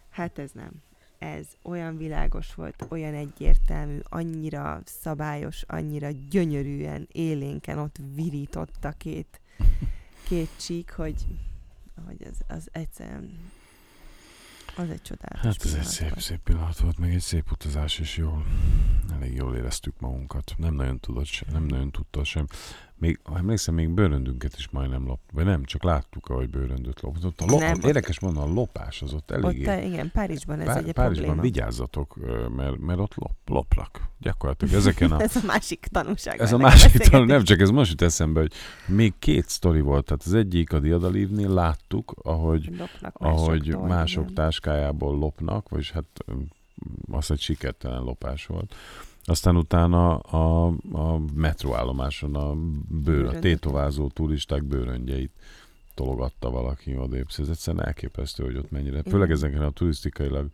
[0.09, 0.71] Hát ez nem.
[1.19, 9.41] Ez olyan világos volt, olyan egyértelmű, annyira szabályos, annyira gyönyörűen, élénken ott virított a két,
[10.27, 11.25] két csík, hogy,
[12.05, 13.51] hogy az, az egyszerűen
[14.75, 16.21] az egy csodálatos Hát ez egy szép, volt.
[16.21, 18.45] szép pillanat volt, meg egy szép utazás is jól.
[19.13, 20.53] Elég jól éreztük magunkat.
[20.57, 22.47] Nem nagyon tudott sem, nem nagyon tudta sem.
[22.99, 25.19] Még, emlékszem, még bőröndünket is majdnem lop.
[25.33, 27.25] Vagy nem, csak láttuk, ahogy bőröndöt lopott.
[27.25, 29.63] Ott a lop, Nem, ott- érdekes mondani, a lopás az ott Ott, eléggé.
[29.63, 31.41] te, igen, Párizsban ez Pá- egy Párizsban probléma.
[31.41, 32.15] vigyázzatok,
[32.55, 34.01] mert, mert ott lop, lopnak.
[34.19, 36.39] Gyakorlatilag ezeken a Ez a másik tanulság.
[36.39, 37.11] Ez a másik beszélgetésnek.
[37.19, 38.51] tanul, nem csak ez most jut eszembe, hogy
[38.87, 40.05] még két sztori volt.
[40.05, 44.33] Tehát az egyik a diadalívnél láttuk, ahogy, Lopnak ahogy mások igen.
[44.33, 46.05] táskájából lopnak, vagyis hát
[47.11, 48.75] az egy sikertelen lopás volt.
[49.29, 52.55] Aztán utána a, a metroállomáson a
[52.87, 55.31] bőr, a tétovázó turisták bőröngyeit
[55.93, 57.27] tologatta valaki odébb.
[57.37, 58.97] Ez egyszerűen elképesztő, hogy ott mennyire.
[58.97, 59.11] Igen.
[59.11, 60.49] Főleg ezeken a turisztikailag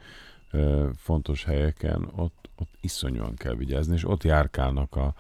[0.52, 5.14] ö, fontos helyeken ott, ott iszonyúan kell vigyázni, és ott járkálnak a,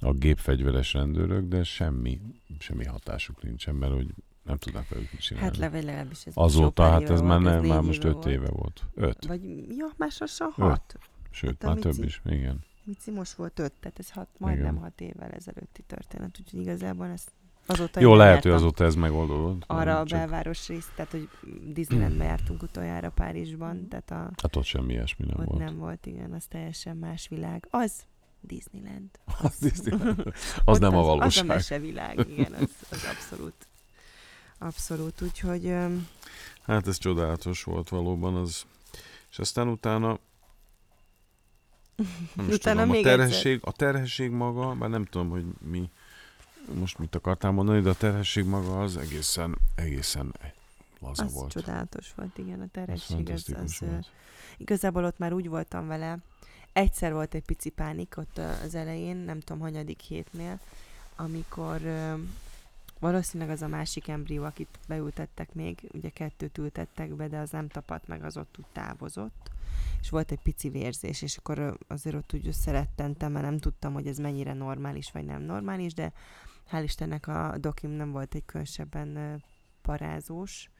[0.00, 2.20] a gépfegyveres rendőrök, de semmi,
[2.58, 5.48] semmi hatásuk nincsen, mert hogy nem tudnak velük mit csinálni.
[5.48, 8.84] Hát legalábbis ez Azóta, hát ez már, nem, már most öt éve volt.
[8.94, 9.26] Öt.
[9.26, 9.40] Vagy,
[9.76, 10.98] ja, más lassan hat.
[11.30, 12.22] Sőt, Hát már több is.
[12.24, 12.58] Igen.
[12.84, 14.82] Mici most volt öt, tehát ez hat, majdnem Igen.
[14.82, 17.24] hat évvel ezelőtti történet, úgyhogy igazából ez
[17.66, 19.62] azóta Jó, lehet, hogy azóta ez megoldódott.
[19.66, 21.28] arra a csak, belváros részt, tehát hogy
[21.72, 25.64] Disneylandbe jártunk utoljára Párizsban, tehát a, Hát ott semmi ilyesmi nem ott volt.
[25.64, 27.66] nem volt, igen, az teljesen más világ.
[27.70, 27.92] Az
[28.40, 29.08] Disneyland.
[29.42, 30.32] Az, Disneyland.
[30.64, 31.46] az nem a Az a valóság.
[31.46, 33.68] mesevilág, igen, az, az abszolút.
[34.58, 36.06] Abszolút, úgyhogy öm,
[36.62, 38.34] Hát ez csodálatos volt valóban.
[38.34, 38.64] Az.
[39.30, 40.18] És aztán utána
[42.34, 45.90] nem is Utána tudom, a még terhesség, a terhesség maga, már nem tudom, hogy mi
[46.74, 50.34] most mit akartál mondani, de a terhesség maga az egészen, egészen
[51.00, 51.50] laza az volt.
[51.50, 54.06] csodálatos volt, igen, a terhesség, az, az, ö, volt.
[54.56, 56.18] Igazából ott már úgy voltam vele,
[56.72, 60.58] egyszer volt egy pici pánik ott az elején, nem tudom, hanyadik hétnél,
[61.16, 61.80] amikor
[63.02, 67.68] valószínűleg az a másik embrió, akit beültettek még, ugye kettőt ültettek be, de az nem
[67.68, 69.50] tapadt meg, az ott úgy távozott,
[70.00, 74.06] és volt egy pici vérzés, és akkor azért ott úgy összerettentem, mert nem tudtam, hogy
[74.06, 76.12] ez mennyire normális, vagy nem normális, de
[76.70, 79.42] hál' Istennek a dokim nem volt egy különösebben
[79.82, 80.70] parázós,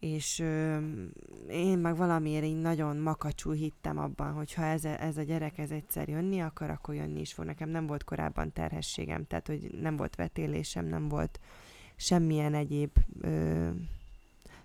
[0.00, 0.78] és ö,
[1.50, 5.58] én meg valamiért így nagyon makacsul hittem abban, hogy ha ez, a- ez a gyerek
[5.58, 7.44] ez egyszer jönni akar, akkor jönni is fog.
[7.44, 11.40] Nekem nem volt korábban terhességem, tehát hogy nem volt vetélésem, nem volt
[11.96, 13.68] semmilyen egyéb ö,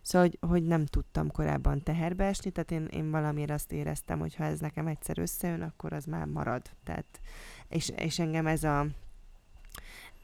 [0.02, 4.36] Szóval, hogy, hogy nem tudtam korábban teherbe esni, tehát én, én valamiért azt éreztem, hogy
[4.36, 6.62] ha ez nekem egyszer összejön, akkor az már marad.
[6.84, 7.06] Tehát,
[7.70, 8.86] és, és engem ez a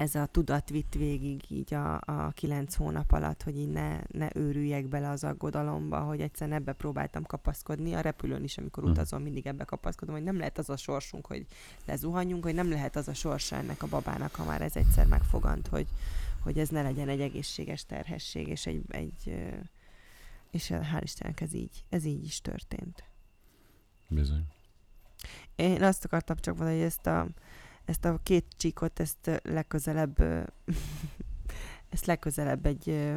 [0.01, 4.27] ez a tudat vitt végig így a, a kilenc hónap alatt, hogy így ne, ne
[4.33, 7.93] őrüljek bele az aggodalomba, hogy egyszerűen ebbe próbáltam kapaszkodni.
[7.93, 8.91] A repülőn is, amikor Mhm.
[8.91, 11.45] utazom, mindig ebbe kapaszkodom, hogy nem lehet az a sorsunk, hogy
[11.85, 15.67] lezuhanjunk, hogy nem lehet az a sorsa ennek a babának, ha már ez egyszer megfogant,
[15.67, 15.87] hogy,
[16.43, 19.35] hogy ez ne legyen egy egészséges terhesség, és egy, egy
[20.51, 23.03] és hál' Istennek ez így, ez így is történt.
[24.07, 24.45] Bizony.
[25.55, 27.27] Én azt akartam csak mondani, hogy ezt a,
[27.85, 30.17] ezt a két csíkot, ezt legközelebb,
[31.93, 33.11] ezt legközelebb egy,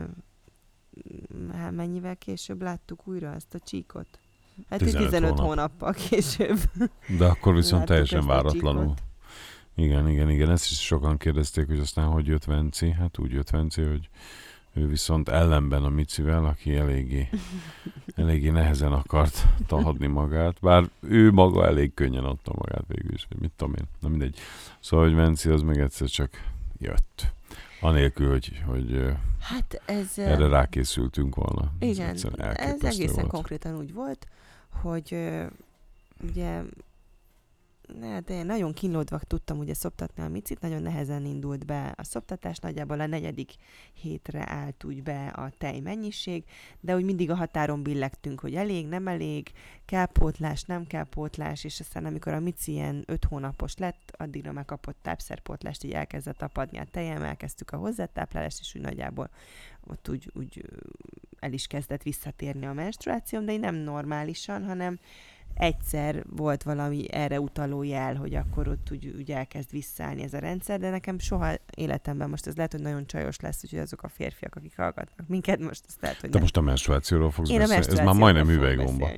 [1.53, 4.19] hát mennyivel később láttuk újra ezt a csíkot?
[4.69, 5.47] Hát 15, 15 15 hónap.
[5.47, 6.59] hónappal később.
[7.19, 8.95] De akkor viszont láttuk teljesen váratlanul.
[9.75, 10.51] Igen, igen, igen.
[10.51, 12.91] Ezt is sokan kérdezték, hogy aztán hogy jött Venci.
[12.91, 14.09] Hát úgy jött Venci, hogy
[14.75, 17.29] ő viszont ellenben a Micivel, aki eléggé,
[18.17, 23.53] eléggé nehezen akart tahadni magát, bár ő maga elég könnyen adta magát végül is, mit
[23.57, 23.85] tudom én.
[24.01, 24.39] Na mindegy.
[24.81, 26.31] Szóval, hogy Venci az meg egyszer csak
[26.79, 27.33] jött.
[27.81, 30.19] Anélkül, hogy, hogy Hát ez...
[30.19, 31.73] erre rákészültünk volna.
[31.79, 33.29] Ez Igen, ez elképesztő egészen volt.
[33.31, 34.27] konkrétan úgy volt,
[34.69, 35.19] hogy
[36.31, 36.61] ugye
[37.87, 42.59] ne, de nagyon kínlódva tudtam ugye szoptatni a micit, nagyon nehezen indult be a szoptatás,
[42.59, 43.51] nagyjából a negyedik
[43.93, 46.45] hétre állt úgy be a tej mennyiség,
[46.81, 49.51] de úgy mindig a határon billegtünk, hogy elég, nem elég,
[49.85, 54.53] kell pótlás, nem kell pótlás, és aztán amikor a mici ilyen öt hónapos lett, addigra
[54.53, 59.31] már kapott tápszerpótlást, így elkezdett apadni a tejem, elkezdtük a hozzátáplálást, és úgy nagyjából
[59.87, 60.65] ott úgy, úgy
[61.39, 64.99] el is kezdett visszatérni a menstruációm, de így nem normálisan, hanem
[65.55, 70.39] egyszer volt valami erre utaló jel, hogy akkor ott úgy, úgy elkezd visszaállni ez a
[70.39, 74.09] rendszer, de nekem soha életemben most ez lehet, hogy nagyon csajos lesz, úgyhogy azok a
[74.09, 76.43] férfiak, akik hallgatnak minket, most ezt lehet, hogy Te nem.
[76.43, 77.99] most a menstruációról fogsz Én a beszélni.
[77.99, 79.11] Ez már majdnem üveggomba.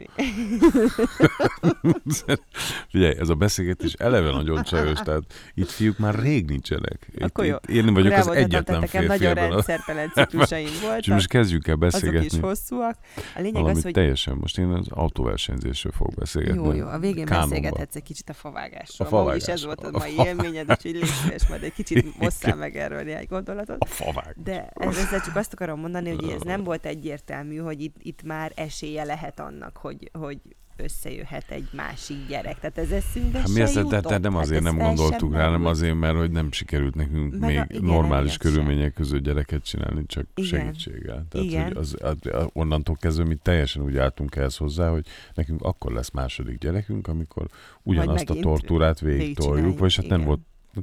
[2.91, 5.23] Figyelj, ez a beszélgetés eleve nagyon csajos, tehát
[5.55, 7.07] itt fiúk már rég nincsenek.
[7.15, 7.57] Itt, Akkor jó.
[7.67, 11.77] itt én vagyok az Rámondhatom, egyetlen férfi nagyon rendszertelen ciklusaim És voltak, most kezdjük el
[11.81, 12.99] azok is beszélgetni hosszúak.
[13.17, 14.37] A lényeg valamit az, hogy teljesen.
[14.41, 16.65] Most én az autóversenyzésről fogok beszélgetni.
[16.65, 17.49] Jó, jó, a végén Kánonba.
[17.49, 19.09] beszélgethetsz egy kicsit a favágásról.
[19.09, 22.07] A A is ez volt a mai fa- élményed, úgyhogy légy szíves, majd egy kicsit
[22.27, 23.77] osszál meg erről néhány gondolatot.
[23.83, 24.35] A favág.
[24.45, 28.23] De ez- ezzel csak azt akarom mondani, hogy ez nem volt egyértelmű, hogy itt, itt
[28.23, 30.39] már esélye lehet annak, hogy, hogy
[30.77, 32.59] összejöhet egy másik gyerek.
[32.59, 33.91] Tehát ez eszünkbe Hát mi ezt, jutott.
[34.09, 35.77] nem Hát azért ez nem gondoltuk rá, hanem merült.
[35.77, 38.53] azért, mert hogy nem sikerült nekünk Meg még a- igen, normális emiatt sem.
[38.53, 40.49] körülmények között gyereket csinálni, csak Igen.
[40.51, 41.27] segítséggel.
[41.31, 41.65] Tehát, Igen.
[41.67, 42.17] hogy az, az,
[42.53, 47.47] onnantól kezdve mi teljesen úgy álltunk ehhez hozzá, hogy nekünk akkor lesz második gyerekünk, amikor
[47.83, 50.41] ugyanazt a tortúrát végig toljuk, vagyis hát nem volt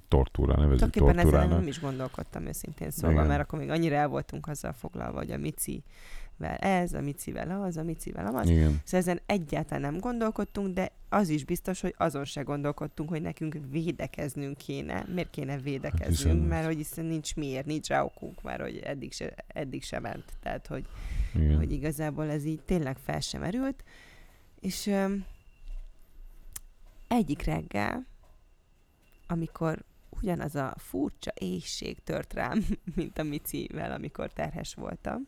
[0.07, 1.49] tortúra, ezzel tortúrának.
[1.49, 3.27] nem is gondolkodtam őszintén szólva, Igen.
[3.27, 5.81] mert akkor még annyira el voltunk azzal foglalva, hogy a micivel
[6.39, 8.49] ez, a micivel az, a micivel az.
[8.49, 8.81] Igen.
[8.83, 13.57] Szóval ezen egyáltalán nem gondolkodtunk, de az is biztos, hogy azon se gondolkodtunk, hogy nekünk
[13.69, 15.05] védekeznünk kéne.
[15.13, 16.15] Miért kéne védekeznünk?
[16.17, 19.99] hiszen- mert hogy hiszen nincs miért, nincs rá okunk, mert hogy eddig se, eddig se
[19.99, 20.25] ment.
[20.41, 20.85] Tehát, hogy,
[21.35, 21.55] Igen.
[21.57, 23.83] hogy igazából ez így tényleg fel sem merült.
[24.59, 25.25] És öm,
[27.07, 28.05] egyik reggel,
[29.27, 32.65] amikor ugyanaz a furcsa éjség tört rám,
[32.95, 35.27] mint a Micivel, amikor terhes voltam,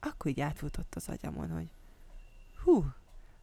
[0.00, 1.68] akkor így átfutott az agyamon, hogy
[2.64, 2.84] hú,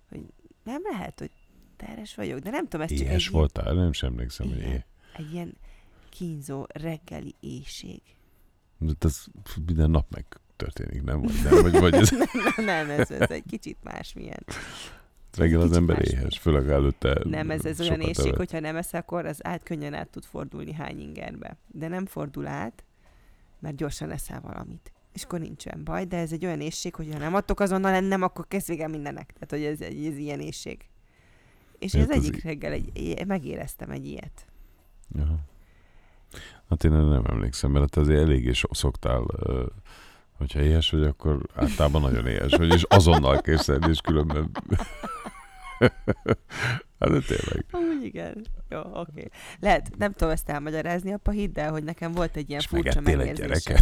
[0.09, 0.21] hogy
[0.63, 1.31] nem lehet, hogy
[1.77, 3.73] terhes vagyok, de nem tudom, ez csak Éhes egy, voltál?
[3.73, 4.71] Nem sem emlékszem, hogy Igen.
[4.71, 4.83] éh.
[5.15, 5.53] egy ilyen
[6.09, 8.01] kínzó reggeli éjség.
[8.77, 9.23] De ez
[9.65, 11.21] minden nap megtörténik, nem?
[11.21, 11.61] Vagy, nem?
[11.61, 12.09] Vagy, vagy ez
[12.55, 14.43] nem, nem, ez, ez egy kicsit másmilyen.
[15.37, 16.07] reggel az ember más.
[16.07, 18.37] éhes, főleg előtte Nem, ez, ez olyan éjség, evett.
[18.37, 21.57] hogyha nem eszel, akkor az át könnyen át tud fordulni hány ingerbe.
[21.67, 22.83] De nem fordul át,
[23.59, 24.91] mert gyorsan eszel valamit.
[25.17, 28.21] És akkor nincsen baj, de ez egy olyan éjség, hogy ha nem adtok azonnal ennem,
[28.21, 29.33] akkor kezd vége mindennek.
[29.33, 30.85] Tehát, hogy ez, egy- ez ilyen éjség.
[31.79, 34.45] És Hát az az egyik í- reggel egy, megéreztem egy ilyet.
[35.19, 35.35] Aha.
[36.69, 39.25] Hát én nem emlékszem, mert hát azért eléggé so- szoktál,
[40.37, 44.51] hogyha éhes vagy, akkor általában nagyon éhes vagy, és azonnal készülni, és különben...
[46.99, 47.65] hát de tényleg.
[47.71, 48.45] Úgy igen.
[48.69, 48.91] Jó, oké.
[48.99, 49.29] Okay.
[49.59, 53.01] Lehet, nem tudom ezt elmagyarázni, apa, hidd el, hogy nekem volt egy ilyen És furcsa
[53.01, 53.77] megérzésem.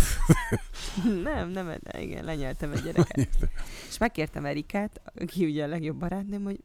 [1.24, 3.30] nem, nem, nem, igen, lenyeltem egy gyereket.
[3.90, 6.64] És megkértem Erikát, aki ugye a legjobb barátnőm, hogy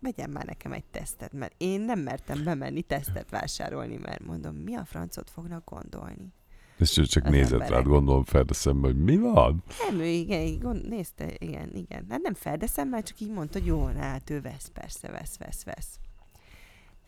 [0.00, 4.74] vegyen már nekem egy tesztet, mert én nem mertem bemenni tesztet vásárolni, mert mondom, mi
[4.74, 6.32] a francot fognak gondolni.
[6.78, 7.70] És csak, csak nézett emberek.
[7.70, 9.62] rád, gondolom fel a szembe, hogy mi van?
[9.88, 12.06] Nem, ő igen, gond, nézte, igen, igen.
[12.10, 15.64] Hát nem feldeszem, mert csak így mondta, hogy jó, hát ő vesz, persze, vesz, vesz,
[15.64, 15.98] vesz.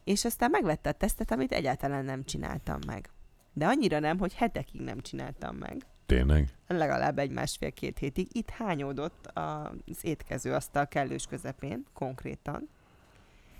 [0.04, 3.10] És aztán megvette a tesztet, amit egyáltalán nem csináltam meg.
[3.52, 5.86] De annyira nem, hogy hetekig nem csináltam meg.
[6.06, 6.48] Tényleg?
[6.66, 8.28] legalább egy másfél-két hétig.
[8.32, 12.68] Itt hányódott az étkező asztal kellős közepén, konkrétan.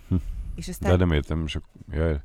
[0.08, 0.14] Hm.
[0.54, 1.64] És aztán, De nem értem, csak...
[1.90, 2.20] Jaj,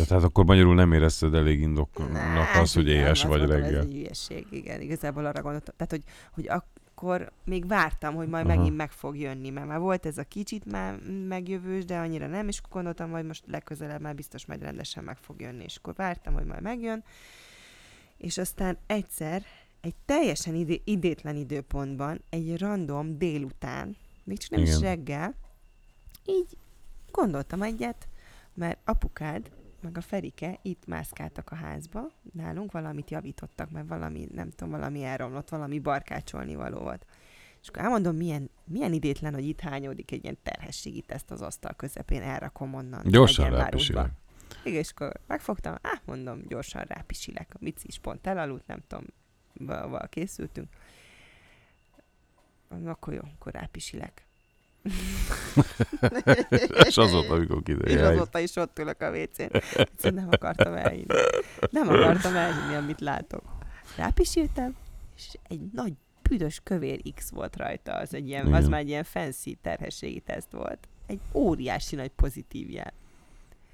[0.00, 3.38] és Tehát hát akkor magyarul nem érezted elég indoknak az, hogy nem, éhes azt vagy
[3.38, 3.80] mondtam, Ez reggel.
[3.80, 4.80] egy hülyeség, igen.
[4.80, 5.74] Igazából arra gondoltam.
[5.76, 8.56] Tehát, hogy, hogy akkor még vártam, hogy majd Aha.
[8.56, 12.48] megint meg fog jönni, mert már volt ez a kicsit már megjövős, de annyira nem,
[12.48, 15.94] és akkor gondoltam, hogy most legközelebb már biztos majd rendesen meg fog jönni, és akkor
[15.96, 17.04] vártam, hogy majd megjön.
[18.16, 19.42] És aztán egyszer,
[19.80, 24.80] egy teljesen idé- idétlen időpontban, egy random délután, még csak nem is Igen.
[24.80, 25.34] reggel,
[26.24, 26.56] így
[27.10, 28.08] gondoltam egyet,
[28.54, 29.50] mert apukád
[29.84, 35.02] meg a Ferike itt mászkáltak a házba, nálunk valamit javítottak, mert valami, nem tudom, valami
[35.02, 37.06] elromlott, valami barkácsolni való volt.
[37.62, 41.72] És akkor elmondom, milyen, milyen idétlen, hogy itt hányódik egy ilyen terhességi teszt az asztal
[41.72, 43.02] közepén, elrakom onnan.
[43.04, 44.10] Gyorsan rápisilek.
[44.64, 47.50] Igen, és akkor megfogtam, á, mondom, gyorsan rápisilek.
[47.54, 49.04] A Mici is pont elaludt, nem tudom,
[49.90, 50.68] val készültünk.
[52.84, 54.23] Akkor jó, akkor rápisilek.
[56.86, 58.04] És azóta, amikor És kiderül.
[58.04, 59.50] azóta is ott ülök a WC-n.
[59.74, 61.06] Egyszerűen nem akartam elhinni.
[61.70, 63.42] Nem akartam elhinni, amit látok.
[63.96, 64.76] Rápisiltem,
[65.16, 67.92] és egy nagy büdös kövér X volt rajta.
[67.92, 70.88] Az, egy ilyen, az már egy ilyen fancy terhességi teszt volt.
[71.06, 72.92] Egy óriási nagy pozitív jel.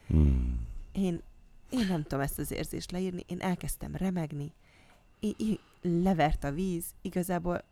[0.06, 0.66] Hmm.
[0.92, 1.22] Én,
[1.70, 4.52] én nem tudom ezt az érzést leírni, én elkezdtem remegni,
[5.20, 7.64] én, én, levert a víz, igazából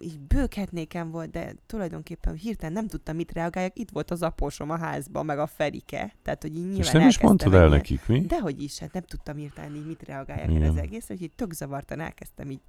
[0.00, 3.78] így bőkhetnékem volt, de tulajdonképpen hirtelen nem tudtam, mit reagáljak.
[3.78, 6.14] Itt volt az apósom a házban, meg a Ferike.
[6.22, 8.20] Tehát, hogy így nyilván És nem is mondtad el nekik, mi?
[8.20, 12.00] Dehogy is, hát nem tudtam hirtelen így mit reagáljak el az egészre, úgyhogy tök zavartan
[12.00, 12.62] elkezdtem így,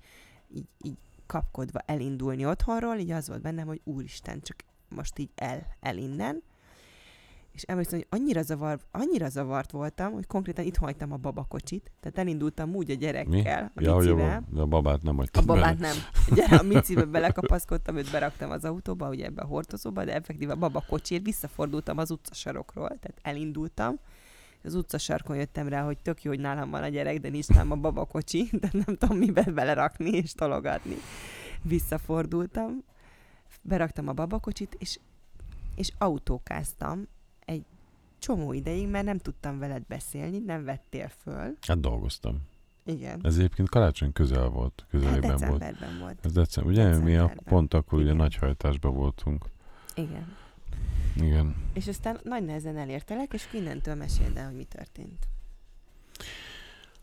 [0.54, 4.58] így, így kapkodva elindulni otthonról, így az volt bennem, hogy úristen, csak
[4.90, 6.44] most így el, el innen.
[7.58, 12.18] És emlékszem, hogy annyira, zavar, annyira zavart voltam, hogy konkrétan itt hagytam a babakocsit, tehát
[12.18, 13.00] elindultam úgy a Mi?
[13.00, 15.94] gyerekkel, a Ja, hogy a, a babát nem A hagytad babát bele.
[15.94, 16.04] nem.
[16.36, 20.56] Gyere, a Micibe belekapaszkodtam, őt beraktam az autóba, ugye ebbe a hordozóba, de effektíve a
[20.56, 24.00] baba kocsiért visszafordultam az utcasarokról, tehát elindultam.
[24.64, 27.72] Az utcasarkon jöttem rá, hogy tök jó, hogy nálam van a gyerek, de nincs nálam
[27.72, 30.96] a babakocsi, de nem tudom mibe belerakni és tologatni.
[31.62, 32.84] Visszafordultam,
[33.62, 35.00] beraktam a babakocsit, és,
[35.76, 37.08] és autókáztam
[38.20, 41.58] csomó ideig, mert nem tudtam veled beszélni, nem vettél föl.
[41.68, 42.42] Hát dolgoztam.
[42.86, 43.20] Igen.
[43.24, 45.40] Ez egyébként karácsony közel volt, Hát közelében volt.
[45.40, 46.26] decemberben volt.
[46.26, 46.84] Ez december, ugye?
[46.84, 47.44] Mi a, Decemberben.
[47.44, 48.16] pont akkor ugye Igen.
[48.18, 49.46] nagyhajtásban voltunk.
[49.96, 50.36] Igen.
[51.16, 51.56] Igen.
[51.74, 55.28] És aztán nagy nehezen elértelek, és innentől meséld el, hogy mi történt.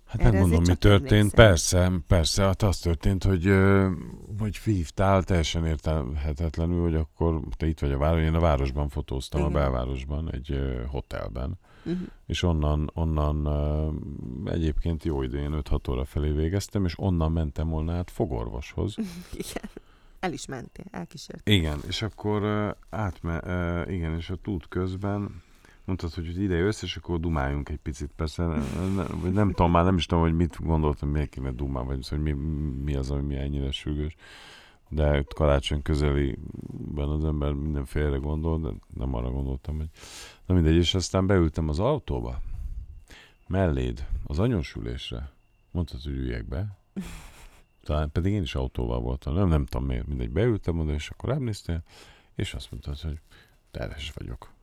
[0.07, 1.12] Hát Erre megmondom, mi történt.
[1.12, 1.30] emlékszem.
[1.46, 3.55] Persze, persze, hát az történt, hogy,
[4.38, 9.40] hogy hívtál teljesen értelhetetlenül, hogy akkor te itt vagy a város, én a városban fotóztam,
[9.40, 9.52] Igen.
[9.52, 12.07] a belvárosban, egy hotelben, Uh-huh.
[12.26, 13.48] és onnan, onnan
[14.44, 18.94] egyébként jó idején 5-6 óra felé végeztem, és onnan mentem volna át fogorvoshoz.
[19.32, 19.70] Igen.
[20.20, 21.48] El is mentél, elkísért.
[21.48, 22.42] Igen, és akkor
[22.90, 23.40] átme,
[23.88, 25.42] igen, és a út közben
[25.85, 28.11] mondtad, hogy ide jössz, és akkor dumáljunk egy picit.
[28.16, 31.85] Persze, nem, vagy nem tudom, már nem is tudom, hogy mit gondoltam, miért kéne dumál,
[31.85, 32.32] vagy hogy mi,
[32.85, 34.16] mi az, ami mi ennyire sürgős.
[34.89, 39.89] De karácsony közeliben az ember mindenfélre gondol, de nem arra gondoltam, hogy...
[40.47, 42.41] Na mindegy, és aztán beültem az autóba,
[43.47, 45.30] melléd, az anyósülésre.
[45.70, 46.78] Mondtad, hogy üljek be.
[47.82, 51.30] Talán pedig én is autóval voltam, nem, nem tudom miért, mindegy, beültem oda, és akkor
[51.30, 51.82] emléztél,
[52.35, 53.20] és azt mondtad, hogy
[53.70, 54.53] terhes vagyok.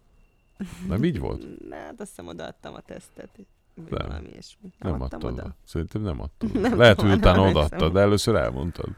[0.87, 1.69] Nem így volt?
[1.69, 3.29] Na, hát azt hiszem odaadtam a tesztet.
[3.73, 3.85] Nem.
[3.89, 4.71] valami ilyesmi.
[4.79, 5.55] Nem adtam adtad oda.
[5.65, 6.51] Szerintem nem adtad.
[6.61, 6.77] Nem.
[6.77, 8.89] Lehet, hogy utána nem odaadtad, de először elmondtad.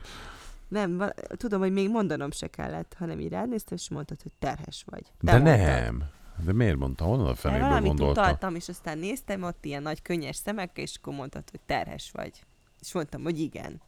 [0.67, 1.03] Nem,
[1.37, 5.01] tudom, hogy még mondanom se kellett, hanem így rád néztem, és mondtad, hogy terhes vagy.
[5.03, 5.57] Te De mondtad.
[5.57, 6.03] nem.
[6.45, 7.03] De miért mondta?
[7.05, 8.21] Honnan a Mert fenéből valamit gondolta?
[8.21, 12.43] utaltam, és aztán néztem ott ilyen nagy könnyes szemekkel, és akkor mondtad, hogy terhes vagy.
[12.81, 13.81] És mondtam, hogy igen.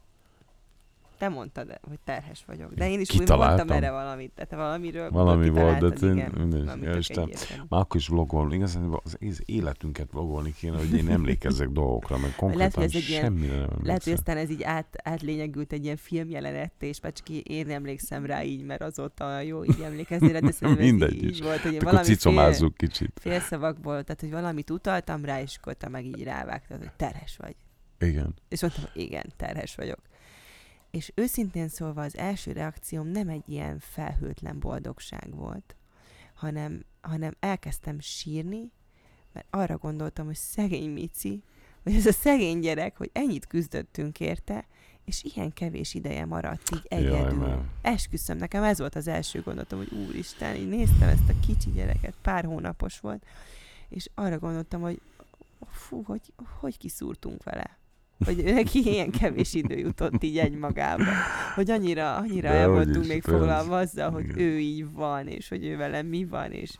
[1.17, 2.73] Te mondtad, hogy terhes vagyok.
[2.73, 3.55] De én is úgy Kitaláltam.
[3.55, 4.31] mondtam erre valamit.
[4.35, 6.63] Tehát valamiről Valami volt, de mindegy.
[6.63, 7.29] Valami Ja, Isten.
[7.69, 12.71] Már akkor is vlogolni, igazán az életünket vlogolni kéne, hogy én emlékezzek dolgokra, meg konkrétan
[12.73, 15.97] hogy ez egy ilyen- semmire nem Lehet, hogy aztán ez így át, átlényegült egy ilyen
[15.97, 16.99] filmjelenetté, és
[17.29, 21.37] í- én emlékszem rá így, mert azóta jó így emlékezni de szerintem Mindegy így, is.
[21.37, 23.11] így volt, hogy valami fél, cicomázzuk kicsit.
[23.21, 27.55] félszavakból, tehát hogy valamit utaltam rá, és akkor te meg így rávágtad, hogy terhes vagy.
[27.99, 28.33] Igen.
[28.49, 29.99] És mondtam, igen, terhes vagyok.
[30.95, 35.75] És őszintén szólva az első reakcióm nem egy ilyen felhőtlen boldogság volt,
[36.33, 38.71] hanem, hanem elkezdtem sírni,
[39.33, 41.43] mert arra gondoltam, hogy szegény Mici,
[41.83, 44.65] hogy ez a szegény gyerek, hogy ennyit küzdöttünk érte,
[45.05, 47.37] és ilyen kevés ideje maradt így Jaj, egyedül.
[47.37, 51.71] mert Esküszöm, nekem ez volt az első gondolatom, hogy úristen, így néztem ezt a kicsi
[51.71, 53.25] gyereket, pár hónapos volt,
[53.89, 55.01] és arra gondoltam, hogy
[55.71, 57.77] fú, hogy, hogy kiszúrtunk vele.
[58.25, 61.03] Hogy neki ilyen kevés idő jutott így egymagába.
[61.55, 64.39] Hogy annyira, annyira De el voltunk még foglalva azzal, hogy Igen.
[64.39, 66.71] ő így van, és hogy ő vele mi van, és,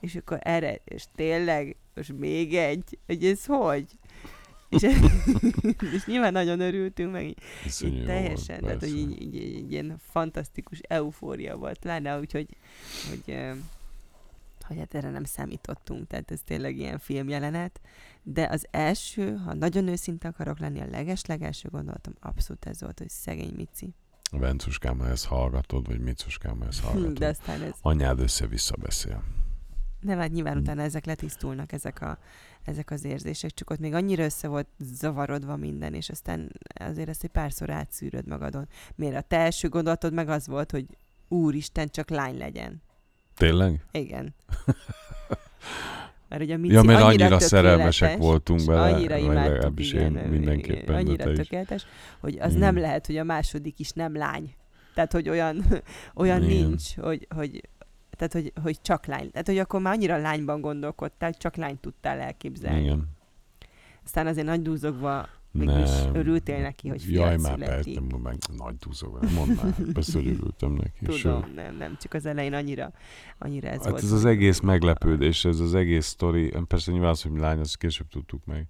[0.00, 3.84] és akkor erre, és tényleg most még egy, hogy ez hogy?
[4.68, 4.82] És,
[5.96, 9.96] és nyilván nagyon örültünk meg, így, teljesen, volt, tehát hogy így, így, így, így ilyen
[10.10, 12.48] fantasztikus eufória volt, pláne úgy, hogy,
[14.62, 17.80] hogy, hát erre nem számítottunk, tehát ez tényleg ilyen filmjelenet,
[18.22, 23.08] de az első, ha nagyon őszinte akarok lenni, a leges-legelső gondolatom abszolút ez volt, hogy
[23.08, 23.94] szegény Mici.
[24.30, 27.18] Vencuskám, ha ezt hallgatod, vagy Micuskám, ha ezt hallgatod.
[27.18, 29.22] De aztán ez, Anyád össze-vissza beszél.
[30.00, 30.60] nem, hát nyilván Hm.
[30.60, 32.18] utána ezek letisztulnak, ezek, a,
[32.64, 37.24] ezek az érzések, csak ott még annyira össze volt zavarodva minden, és aztán azért ezt
[37.24, 38.68] egy párszor átszűröd magadon.
[38.94, 40.86] Miért a te első gondolatod meg az volt, hogy
[41.28, 42.82] úristen, csak lány legyen.
[43.36, 43.84] Tényleg?
[43.90, 44.34] Igen.
[46.28, 50.28] Mert ugye Mici ja, mert annyira, annyira szerelmesek voltunk bele, annyira imádtuk, legalábbis én igen,
[50.28, 51.86] mindenképpen, igen, de annyira tökéletes,
[52.20, 52.58] hogy az Igen.
[52.58, 54.54] nem lehet, hogy a második is nem lány.
[54.94, 55.64] Tehát, hogy olyan,
[56.14, 56.56] olyan Igen.
[56.56, 57.68] nincs, hogy, hogy
[58.16, 59.30] tehát, hogy, hogy csak lány.
[59.30, 62.82] Tehát, hogy akkor már annyira lányban gondolkodtál, csak lányt tudtál elképzelni.
[62.82, 63.08] Igen.
[64.04, 68.76] Aztán azért nagy dúzogva Végül is örültél neki, hogy fiad Jaj, már persze, meg nagy
[68.76, 69.74] dúzog, nem mondd már.
[69.92, 71.04] Persze, hogy örültem neki.
[71.04, 72.92] Tudom, nem, nem, csak az elején annyira,
[73.38, 74.02] annyira ez Hát volt.
[74.02, 78.08] ez az egész meglepődés, ez az egész sztori, persze nyilván az, hogy lány, azt később
[78.08, 78.66] tudtuk meg.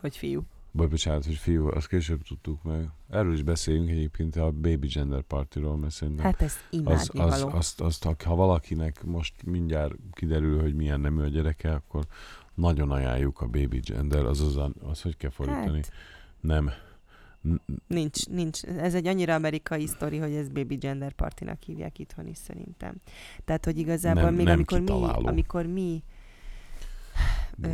[0.00, 0.42] Hogy fiú.
[0.72, 2.88] Baj, bocsánat, hogy fiú, azt később tudtuk meg.
[3.10, 7.80] Erről is beszéljünk egyébként a Baby Gender Partiról, mert szerintem Hát ezt az, az, azt,
[7.80, 12.04] azt, ha valakinek most mindjárt kiderül, hogy milyen nemű a gyereke, akkor
[12.54, 15.76] nagyon ajánljuk a Baby Gender, az az, az hogy kell fordítani?
[15.76, 15.92] Hát,
[16.40, 16.70] Nem.
[17.86, 18.64] Nincs, nincs.
[18.64, 22.94] Ez egy annyira amerikai sztori, hogy ez baby gender partinak hívják itthon is szerintem.
[23.44, 24.90] Tehát, hogy igazából Nem- még nem amikor mi,
[25.28, 26.02] amikor mi
[27.62, 27.68] Ö,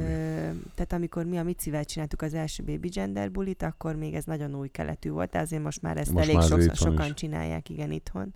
[0.74, 4.54] tehát amikor mi a Micivel csináltuk az első baby gender bulit, akkor még ez nagyon
[4.54, 6.98] új keletű volt, de azért most már ezt Most elég már sokszor, itthon is.
[6.98, 8.34] sokan csinálják, igen, itthon.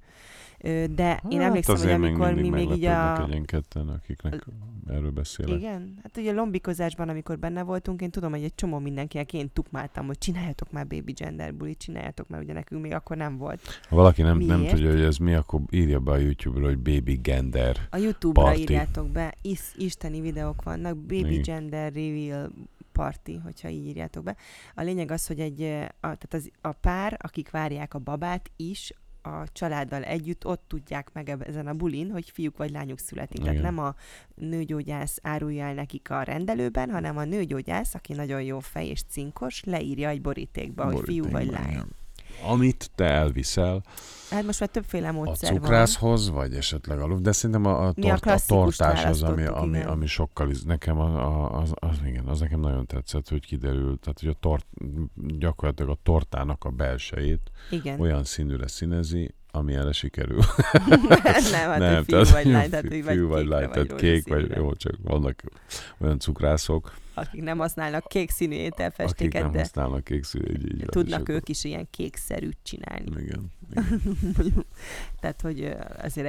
[0.63, 3.23] De én Hát emlékszem, hogy azért még amikor mi még így a...
[3.23, 4.47] egy ilyen ketten, akiknek
[4.89, 5.59] erről beszélek.
[5.59, 9.51] Igen, hát ugye a lombikozásban, amikor benne voltunk, én tudom, hogy egy csomó mindenkinek én
[9.53, 13.61] tukmáltam, hogy csináljatok már baby gender bulit, csináljatok már, ugye nekünk még akkor nem volt.
[13.89, 17.15] Ha valaki nem, nem tudja, hogy ez mi, akkor írja be a YouTube-ra, hogy Baby
[17.15, 17.77] Gender.
[17.91, 18.61] A YouTube-ra Party.
[18.61, 21.43] írjátok be, is, isteni videók vannak, Baby Igen.
[21.43, 22.51] Gender Reveal
[22.93, 24.37] Party, hogyha így írjátok be.
[24.75, 28.93] A lényeg az, hogy egy, a, tehát az, a pár, akik várják a babát is,
[29.23, 33.39] a családdal együtt ott tudják meg ezen a bulin, hogy fiúk vagy lányuk születik.
[33.39, 33.75] Tehát Igen.
[33.75, 33.95] nem a
[34.35, 39.63] nőgyógyász árulja el nekik a rendelőben, hanem a nőgyógyász, aki nagyon jó fej és cinkos,
[39.65, 41.71] leírja egy borítékba, hogy fiú vagy lány.
[41.71, 41.99] igen.
[42.49, 43.83] Amit te elviszel
[44.31, 45.61] Hát most már többféle a módszer van.
[45.61, 49.45] cukrászhoz, vagy esetleg a de szerintem a, a, a tort, a klasszikust tortás az, ami,
[49.45, 49.89] ami, igen.
[49.89, 54.01] ami sokkal, iz- nekem a, a, az, az, igen, az nekem nagyon tetszett, hogy kiderült,
[54.01, 54.67] tehát hogy a tort,
[55.39, 58.01] gyakorlatilag a tortának a belsejét Igen.
[58.01, 60.39] olyan színűre színezi, ami erre sikerül.
[61.51, 64.95] nem, hát hogy fiú vagy lány, tehát fiú vagy lány, tehát kék, vagy jó, csak
[65.03, 65.43] vannak
[65.99, 70.75] olyan cukrászok, akik nem használnak kék színű akik ételfestéket, nem de használnak kék színű, így,
[70.75, 73.23] így tudnak ők is ilyen kékszerűt csinálni.
[73.23, 74.67] Igen, igen.
[75.21, 76.27] Tehát, hogy azért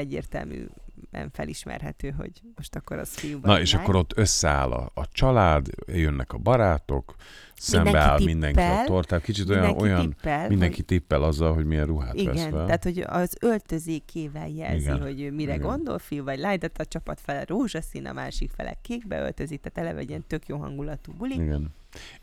[1.02, 3.82] egyértelműen felismerhető, hogy most akkor az fiú vagy Na, és lány.
[3.82, 7.16] akkor ott összeáll a, a család, jönnek a barátok,
[7.56, 11.54] szembe Mindenki áll mindenki a tippel, tortát, kicsit olyan, mindenki olyan tippel, mindenki tippel azzal,
[11.54, 12.66] hogy milyen ruhát hogy, vesz igen, fel.
[12.66, 15.68] tehát hogy az öltözékével jelzi, Igen, hogy ő mire igen.
[15.68, 19.78] gondol, fiú vagy lány, tehát a csapat fele rózsaszín, a másik fele kékbe öltözik, tehát
[19.78, 21.34] eleve egy ilyen tök jó hangulatú buli.
[21.34, 21.74] Igen.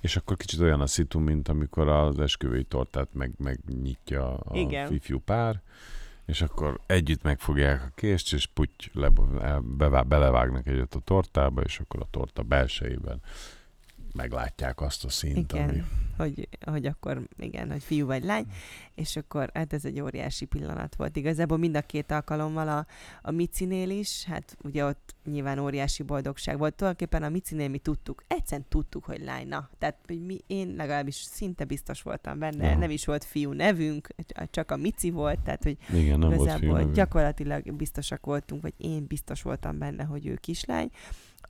[0.00, 4.92] És akkor kicsit olyan a szitu, mint amikor az esküvői tortát meg, megnyitja a Igen.
[4.92, 5.62] ifjú pár,
[6.28, 9.10] és akkor együtt megfogják a kést, és puty, le,
[9.62, 13.20] bevá, belevágnak egyet a tortába, és akkor a torta belsejében
[14.14, 15.68] meglátják azt a szint, Igen.
[15.68, 15.82] ami...
[16.16, 18.46] hogy, hogy akkor igen, hogy fiú vagy lány,
[18.94, 21.16] és akkor hát ez egy óriási pillanat volt.
[21.16, 22.86] Igazából mind a két alkalommal a,
[23.22, 26.74] a Micinél is, hát ugye ott nyilván óriási boldogság volt.
[26.74, 29.48] Tulajdonképpen a Micinél mi tudtuk, egyszerűen tudtuk, hogy lány.
[29.48, 32.78] Na, tehát hogy mi, én legalábbis szinte biztos voltam benne, Aha.
[32.78, 34.08] nem is volt fiú nevünk,
[34.50, 36.92] csak a Mici volt, tehát hogy Igen, nem volt igazából fiú nevű.
[36.92, 40.90] gyakorlatilag biztosak voltunk, vagy én biztos voltam benne, hogy ő kislány.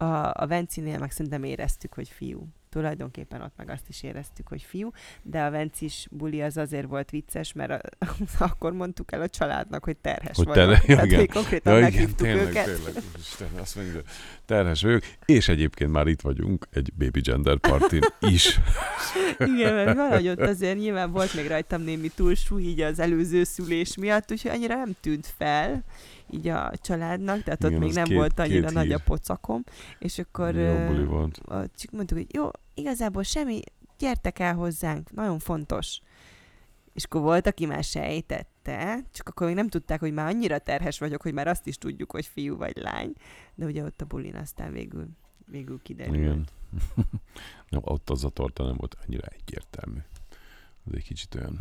[0.00, 2.48] A, a Vencinél meg szerintem éreztük, hogy fiú.
[2.70, 4.90] Tulajdonképpen ott meg azt is éreztük, hogy fiú,
[5.22, 8.06] de a Vencis buli az azért volt vicces, mert a,
[8.44, 10.70] akkor mondtuk el a családnak, hogy terhes Hogy vagyok.
[10.70, 11.18] ja, Tehát, igen.
[11.18, 12.64] hogy konkrétan Ja, meghívtuk tényleg, őket.
[12.64, 13.02] tényleg.
[13.18, 14.04] Isten, azt mondja, hogy
[14.44, 15.02] terhes vagyok.
[15.24, 18.58] És egyébként már itt vagyunk egy baby gender partin is.
[19.56, 23.96] Igen, mert valahogy ott azért nyilván volt még rajtam némi túlsúly így az előző szülés
[23.96, 25.84] miatt, úgyhogy annyira nem tűnt fel
[26.30, 28.94] így a családnak, tehát ott Igen, még az nem két- volt annyira két nagy hír.
[28.94, 29.64] a pocakom,
[29.98, 31.28] és akkor Jó
[31.74, 33.60] csak mondtuk, hogy jó, igazából semmi,
[33.98, 36.00] gyertek el hozzánk, nagyon fontos.
[36.92, 40.98] És akkor volt, aki már sejtette, csak akkor még nem tudták, hogy már annyira terhes
[40.98, 43.12] vagyok, hogy már azt is tudjuk, hogy fiú vagy lány.
[43.54, 45.08] De ugye ott a bulin aztán végül
[45.50, 46.16] végül kiderült.
[46.16, 46.48] Igen.
[47.70, 49.98] no, ott az a torta nem volt annyira egyértelmű.
[50.86, 51.60] Az egy kicsit olyan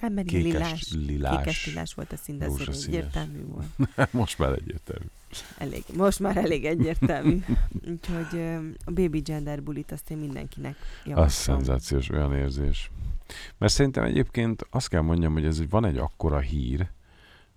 [0.00, 3.66] Hát kékes, lilás, lilás, kékes lilás volt a szín, de egyértelmű volt.
[4.12, 5.06] Most már egyértelmű.
[5.58, 7.44] Elég, most már elég egyértelmű.
[7.90, 8.40] Úgyhogy
[8.84, 11.56] a baby gender bulit azt én mindenkinek Az javaslom.
[11.56, 12.90] szenzációs olyan érzés.
[13.58, 16.88] Mert szerintem egyébként azt kell mondjam, hogy ez van egy akkora hír,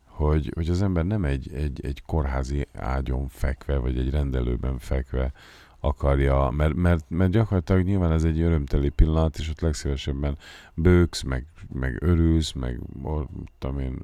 [0.04, 5.32] hogy, hogy az ember nem egy, egy, egy kórházi ágyon fekve, vagy egy rendelőben fekve
[5.80, 10.38] akarja, mert, mert, mert gyakorlatilag nyilván ez egy örömteli pillanat, és ott legszívesebben
[10.74, 13.28] bőksz, meg, meg örülsz, meg or,
[13.60, 14.00] tudom én,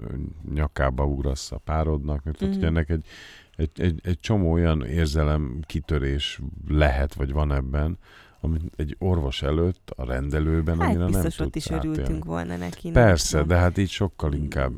[0.54, 2.50] nyakába ugrasz a párodnak, mert mm.
[2.50, 2.64] Mhm.
[2.64, 3.06] ennek egy,
[3.56, 7.98] egy, egy, egy csomó olyan érzelem kitörés lehet, vagy van ebben,
[8.46, 12.22] amit egy orvos előtt a rendelőben Hát annyira nem ott is örültünk átélni.
[12.26, 12.90] volna neki.
[12.90, 13.48] nem Persze, tudom.
[13.48, 14.74] de hát így sokkal inkább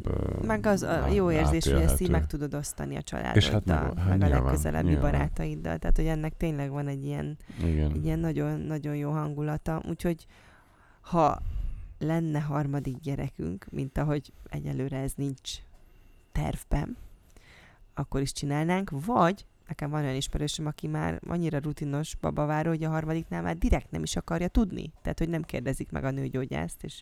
[0.46, 3.66] Meg az a jó érzés, hogy ezt így meg tudod osztani a családoddal, És hát
[3.66, 5.12] meg- hát meg a nyilván, legközelebbi nyilván.
[5.12, 5.78] barátaiddal.
[5.78, 8.00] Tehát, hogy ennek tényleg van egy ilyen, Igen.
[8.04, 9.82] ilyen nagyon, nagyon jó hangulata.
[9.90, 10.26] Úgyhogy
[11.02, 11.42] ha
[12.00, 15.52] lenne harmadik gyerekünk, mint ahogy egyelőre ez nincs
[16.32, 16.98] tervben,
[17.94, 22.90] akkor is csinálnánk, vagy nekem van olyan ismerősöm, aki már annyira rutinos babaváró, hogy a
[22.90, 24.92] harmadiknál már direkt nem is akarja tudni.
[25.02, 27.02] Tehát, hogy nem kérdezik meg a nőgyógyászt, és,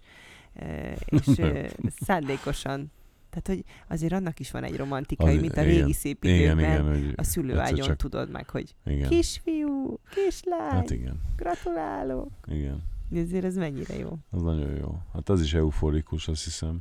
[1.06, 1.42] és
[2.06, 2.92] szándékosan.
[3.30, 5.74] Tehát, hogy azért annak is van egy romantikai, Az- mint a igen.
[5.76, 6.60] régi szép Igen, időkben.
[6.72, 9.10] igen, hogy A szülőágyon csak- tudod meg, hogy Igen.
[9.10, 12.30] kisfiú, kislány, Hát igen, gratulálok.
[12.48, 12.84] igen.
[13.14, 14.18] Ezért ez mennyire jó.
[14.30, 14.98] Az nagyon jó.
[15.14, 16.80] Hát az is euforikus, azt hiszem.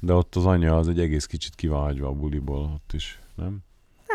[0.00, 3.18] De ott az anya az egy egész kicsit ki van hagyva a buliból ott is,
[3.34, 3.58] nem?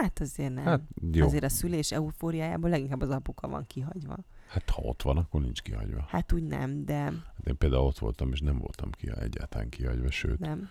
[0.01, 0.63] Hát azért nem.
[0.63, 0.81] Hát
[1.11, 1.25] jó.
[1.25, 4.17] Azért a szülés eufóriájából leginkább az apuka van kihagyva.
[4.47, 6.05] Hát ha ott van, akkor nincs kihagyva.
[6.09, 10.11] Hát úgy nem, de Hát én például ott voltam, és nem voltam ki egyáltalán kihagyva,
[10.11, 10.39] sőt.
[10.39, 10.69] nem.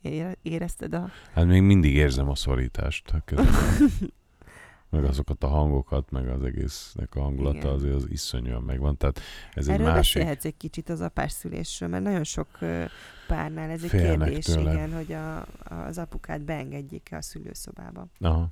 [0.00, 1.08] Ére- Érezted a...
[1.32, 3.22] Hát még mindig érzem a szorítást a.
[4.94, 7.70] meg azokat a hangokat, meg az egésznek a hangulata Igen.
[7.70, 8.96] azért az iszonyúan megvan.
[8.96, 9.20] Tehát
[9.54, 10.14] ez egy Erről másik.
[10.14, 12.48] beszélhetsz egy kicsit az apás szülésről, mert nagyon sok
[13.26, 14.72] párnál ez egy Félnek kérdés, tőle.
[14.72, 15.46] igen, hogy a,
[15.86, 18.06] az apukát beengedjék-e a szülőszobába.
[18.20, 18.48] Aha.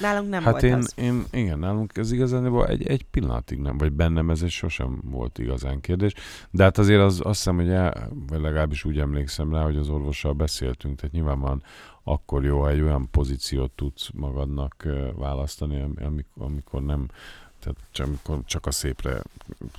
[0.00, 0.92] Nálunk nem hát volt én, az.
[0.96, 5.38] én, igen, nálunk ez igazán egy, egy pillanatig nem, vagy bennem ez egy sosem volt
[5.38, 6.12] igazán kérdés.
[6.50, 9.88] De hát azért az, azt hiszem, hogy el, vagy legalábbis úgy emlékszem rá, hogy az
[9.88, 11.62] orvossal beszéltünk, tehát nyilván van
[12.04, 14.86] akkor jó, ha egy olyan pozíciót tudsz magadnak
[15.16, 17.08] választani, am- amikor, amikor nem,
[17.60, 18.08] tehát csak,
[18.46, 19.22] csak a szépre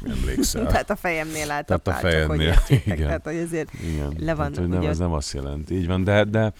[0.07, 0.65] emlékszel.
[0.71, 2.85] Tehát a fejemnél állt Tehát a a pár, csak hogy fejednél, értsétek.
[2.85, 3.07] igen.
[3.07, 4.13] Tehát, hogy azért Igen.
[4.19, 5.75] Le van, tehát, hogy nem, ugye- ez nem azt jelenti.
[5.75, 6.53] Így van, de, de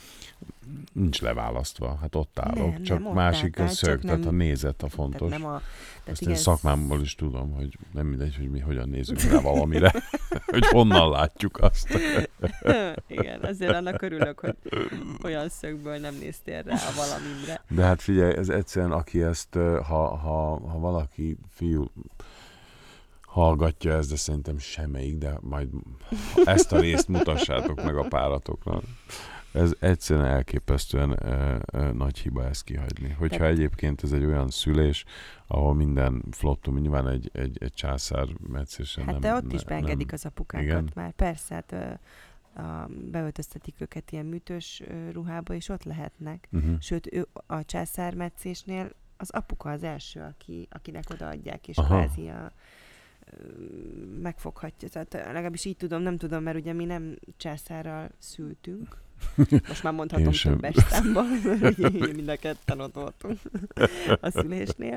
[0.94, 1.98] nincs leválasztva.
[2.02, 2.72] Hát ott állok.
[2.72, 5.30] Nem, csak nem másik a álltál, szög, csak tehát nem- a nézet a fontos.
[5.30, 8.60] Tehát nem a, tehát Ezt igen, én szakmámból is tudom, hogy nem mindegy, hogy mi
[8.60, 9.94] hogyan nézünk rá valamire,
[10.46, 12.00] hogy honnan látjuk azt.
[13.08, 14.56] igen, azért annak örülök, hogy
[15.24, 17.64] olyan szögből nem néztél rá a valamimre.
[17.70, 19.54] De hát figyelj, ez egyszerűen, aki ezt,
[19.88, 21.92] ha, ha, ha valaki fiú
[23.30, 25.70] hallgatja ezt, de szerintem semmelyik, de majd
[26.46, 28.84] ezt a részt mutassátok meg a páratoknak.
[29.52, 33.10] Ez egyszerűen elképesztően ö, ö, nagy hiba ezt kihagyni.
[33.10, 35.06] Hogyha Tehát- egyébként ez egy olyan szülés,
[35.48, 40.06] ahol minden flottum, nyilván egy, egy, egy császár meccésen Hát nem, de ott is beengedik
[40.06, 40.92] nem, az apukákat Igen?
[40.96, 41.12] már.
[41.12, 41.92] Persze, hát ö,
[42.62, 46.48] a, beöltöztetik őket ilyen műtős ö, ruhába, és ott lehetnek.
[46.52, 46.80] Uh-huh.
[46.80, 51.88] Sőt, ő a császármetszésnél az apuka az első, aki, akinek odaadják, és Aha.
[51.88, 52.52] kvázi a,
[54.22, 54.88] megfoghatja.
[54.90, 58.98] Tehát legalábbis így tudom, nem tudom, mert ugye mi nem császárral szültünk.
[59.68, 60.54] Most már mondhatom Én sem.
[60.54, 61.26] többes számban,
[62.16, 63.40] mind a ketten ott voltunk
[64.22, 64.96] a szülésnél.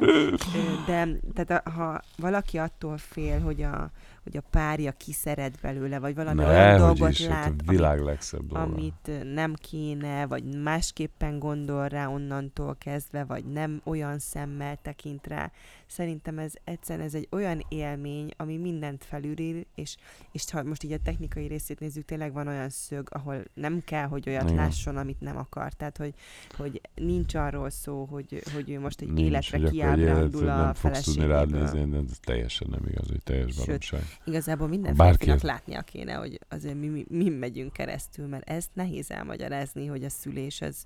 [0.87, 3.91] De tehát ha valaki attól fél, hogy a,
[4.23, 7.49] hogy a párja kiszeret belőle, vagy valami olyan Ne, hogy dolgot is, hát lát, a
[7.49, 8.65] amit világ legszebb dolga.
[8.65, 15.51] amit nem kéne, vagy másképpen gondol rá onnantól kezdve, vagy nem olyan szemmel tekint rá.
[15.87, 19.97] Szerintem ez egyszerűen ez egy olyan élmény, ami mindent felülír, és,
[20.33, 24.07] és ha most így a technikai részét nézzük, tényleg van olyan szög, ahol nem kell,
[24.07, 24.55] hogy olyat Igen.
[24.55, 25.73] lásson, amit nem akar.
[25.73, 26.15] Tehát, hogy,
[26.57, 30.75] hogy nincs arról szó, hogy, hogy ő most egy Nincs, életre egy kiábrándul a nem
[30.75, 31.85] fogsz tudni rád feleségéből.
[31.85, 34.03] nézni, de ez teljesen nem igaz, hogy teljes Sőt, baromság.
[34.25, 39.11] Igazából minden Bárki látnia kéne, hogy azért mi, mi, mi megyünk keresztül, mert ezt nehéz
[39.11, 40.85] elmagyarázni, hogy a szülés az,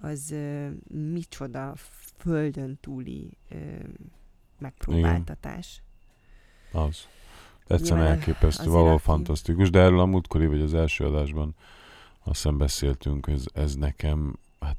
[0.00, 0.68] az ö,
[1.12, 1.74] micsoda
[2.16, 3.56] földön túli ö,
[4.58, 5.82] megpróbáltatás.
[6.72, 7.06] Az.
[7.66, 11.54] Egyszerűen elképesztő, valahol aki- fantasztikus, de erről a múltkori, vagy az első adásban
[12.24, 14.76] azt hiszem beszéltünk, ez, ez nekem, hát,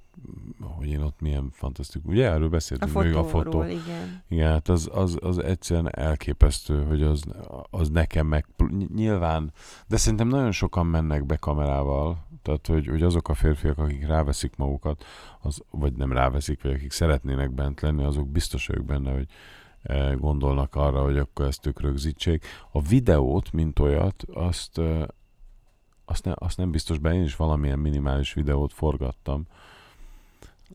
[0.59, 2.13] hogy én ott milyen fantasztikus.
[2.13, 3.63] Ugye erről A beszéltünk, még fotóról, a fotó.
[3.63, 4.23] igen.
[4.27, 7.23] Igen, hát az, az, az egyszerűen elképesztő, hogy az,
[7.69, 8.45] az nekem meg...
[8.95, 9.51] Nyilván,
[9.87, 14.55] de szerintem nagyon sokan mennek be kamerával, tehát hogy, hogy azok a férfiak, akik ráveszik
[14.55, 15.03] magukat,
[15.41, 19.27] az, vagy nem ráveszik, vagy akik szeretnének bent lenni, azok biztos vagyok benne, hogy
[19.81, 22.45] eh, gondolnak arra, hogy akkor ezt ők rögzítsék.
[22.71, 25.03] A videót, mint olyat, azt, eh,
[26.05, 29.47] azt, ne, azt nem biztos be, én is valamilyen minimális videót forgattam.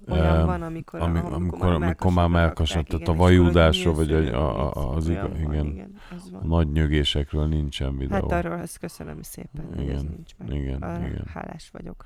[0.08, 4.72] Olyan van, amikor, ami- amikor, amikor- amikor már melkasodott, tehát a vajúdásról, vagy egy- a-
[4.76, 5.66] a- az iga- van, igen.
[5.66, 6.46] igen az A van.
[6.46, 8.28] nagy nyögésekről nincsen videó.
[8.28, 10.54] Hát arról azt köszönöm szépen, hogy ez Igen, nincs meg.
[10.54, 11.26] igen, Arra igen.
[11.34, 12.04] hálás vagyok.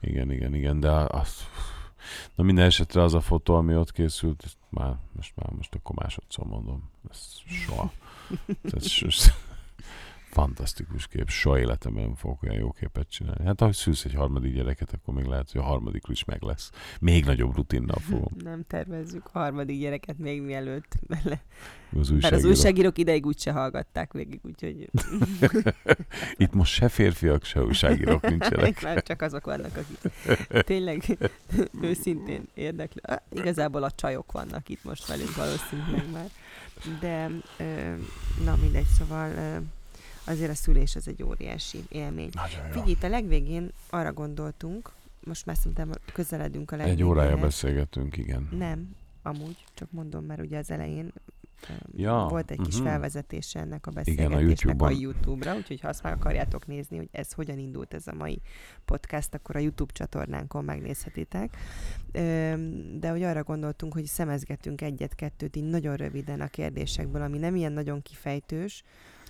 [0.00, 1.36] Igen, igen, igen, de az...
[2.34, 5.96] Na minden esetre az a fotó, ami ott készült, ezt már, most már, most akkor
[5.96, 7.92] másodszor mondom, ez soha.
[8.80, 9.32] S-
[10.32, 13.44] fantasztikus kép, soha életemben fogok olyan jó képet csinálni.
[13.44, 16.70] Hát ahogy szűsz egy harmadik gyereket, akkor még lehet, hogy a harmadik is meg lesz.
[17.00, 18.32] Még nagyobb rutinnal fogom.
[18.44, 21.40] Nem tervezzük a harmadik gyereket még mielőtt bele.
[22.00, 22.48] Az Mert az újságíró.
[22.48, 24.90] újságírók ideig úgyse hallgatták végig, úgyhogy
[26.36, 28.82] Itt most se férfiak, se újságírók nincsenek.
[28.82, 30.12] már csak azok vannak, akik
[30.64, 31.18] tényleg
[31.82, 33.00] őszintén érdekli.
[33.04, 36.28] Ah, Igazából a csajok vannak itt most velünk valószínűleg már.
[37.00, 37.30] De
[38.44, 39.30] na mindegy, szóval
[40.24, 42.30] azért a szülés az egy óriási élmény.
[42.70, 44.92] Figyelj, a legvégén arra gondoltunk,
[45.24, 47.08] most már szerintem közeledünk a Egy legvégére.
[47.08, 48.48] órája beszélgetünk, igen.
[48.50, 51.12] Nem, amúgy, csak mondom, mert ugye az elején
[51.96, 52.84] Ja, volt egy kis mhm.
[52.84, 54.90] felvezetése ennek a Igen, a beszélgetésnek a.
[54.90, 58.40] YouTube-ra, úgyhogy ha azt meg akarjátok nézni, hogy ez hogyan indult ez a mai
[58.84, 61.56] podcast, akkor a YouTube csatornánkon megnézhetitek.
[62.98, 67.72] De hogy arra gondoltunk, hogy szemezgetünk egyet-kettőt így nagyon röviden a kérdésekből, ami nem ilyen
[67.72, 68.82] nagyon kifejtős,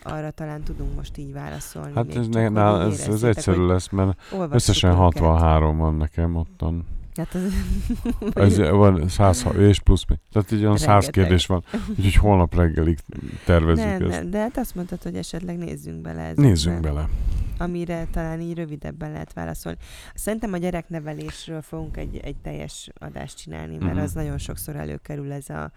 [0.03, 1.92] arra talán tudunk most így válaszolni.
[1.94, 2.57] Hát ez, ne, így
[2.90, 5.03] ez, ez egyszerű lesz, mert összesen őket.
[5.03, 6.86] 63 van nekem ottan.
[7.16, 7.53] Hát az...
[8.34, 10.14] Ez van 100 és plusz mi.
[10.32, 11.12] Tehát így olyan 100 Rengeteg.
[11.12, 12.98] kérdés van, úgyhogy holnap reggelig
[13.44, 14.28] tervezzük nem, ezt.
[14.28, 16.42] de hát azt mondtad, hogy esetleg nézzünk bele ezekbe.
[16.42, 17.09] Nézzünk bele.
[17.59, 19.78] amire talán így rövidebben lehet válaszolni.
[20.14, 24.03] Szerintem a gyereknevelésről fogunk egy, egy teljes adást csinálni, mert Mhm.
[24.03, 25.70] az nagyon sokszor előkerül ez a,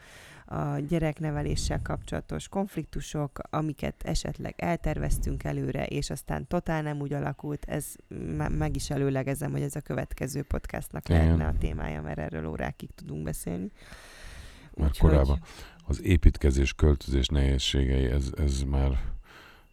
[0.45, 7.65] a gyerekneveléssel kapcsolatos konfliktusok, amiket esetleg elterveztünk előre, és aztán totál nem úgy alakult.
[7.65, 7.95] Ez
[8.37, 11.21] me- meg is előlegezem, hogy ez a következő podcastnak Igen.
[11.23, 13.71] lehetne a témája, mert erről órákig tudunk beszélni.
[14.75, 15.39] Már Úgyhogy- korábban.
[15.87, 18.91] Az építkezés, költözés nehézségei, ez, ez már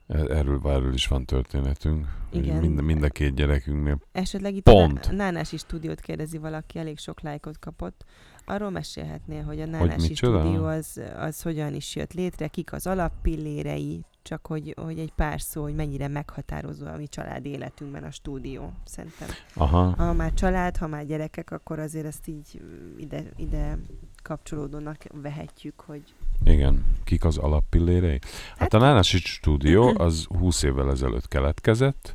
[0.06, 2.06] e- erről, erről is van történetünk.
[2.32, 2.56] Igen.
[2.56, 3.98] Mind, mind a két gyerekünknél.
[4.12, 5.06] Esetleg itt Pont.
[5.06, 8.04] a Nánási stúdiót kérdezi valaki, elég sok lájkot kapott.
[8.44, 10.40] Arról mesélhetnél, hogy a Hogy Nánási micsoda?
[10.40, 15.40] stúdió az, az hogyan is jött létre, kik az alappillérei, csak hogy, hogy egy pár
[15.40, 19.28] szó, hogy mennyire meghatározó a mi család életünkben a stúdió, szerintem.
[19.54, 23.78] Aha, Ha már család, ha már gyerekek, akkor azért ezt így mm, ide, ide
[24.22, 26.02] kapcsolódónak vehetjük, hogy
[26.44, 26.84] igen.
[27.04, 28.18] Kik az alappillérei?
[28.56, 32.14] Hát a Nánási stúdió az 20 évvel ezelőtt keletkezett,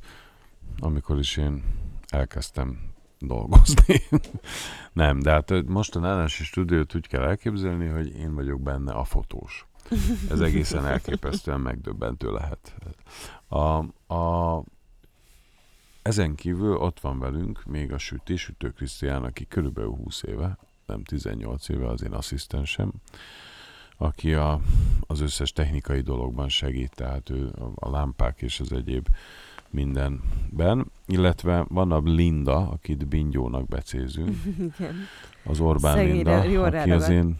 [0.79, 1.63] amikor is én
[2.07, 2.79] elkezdtem
[3.19, 4.01] dolgozni.
[4.93, 9.03] Nem, de hát most a Nánási stúdiót úgy kell elképzelni, hogy én vagyok benne a
[9.03, 9.67] fotós.
[10.29, 12.75] Ez egészen elképesztően megdöbbentő lehet.
[13.47, 14.63] A, a,
[16.01, 21.03] ezen kívül ott van velünk még a süti, Sütő Krisztián, aki körülbelül 20 éve, nem
[21.03, 22.91] 18 éve az én asszisztensem,
[23.97, 24.59] aki a,
[25.01, 29.07] az összes technikai dologban segít, tehát ő a, a lámpák és az egyéb
[29.69, 34.35] mindenben, illetve van a Linda, akit Bingyónak becézünk,
[34.77, 34.95] igen.
[35.43, 37.09] az Orbán Szegényre Linda, aki az ráragadt.
[37.09, 37.37] én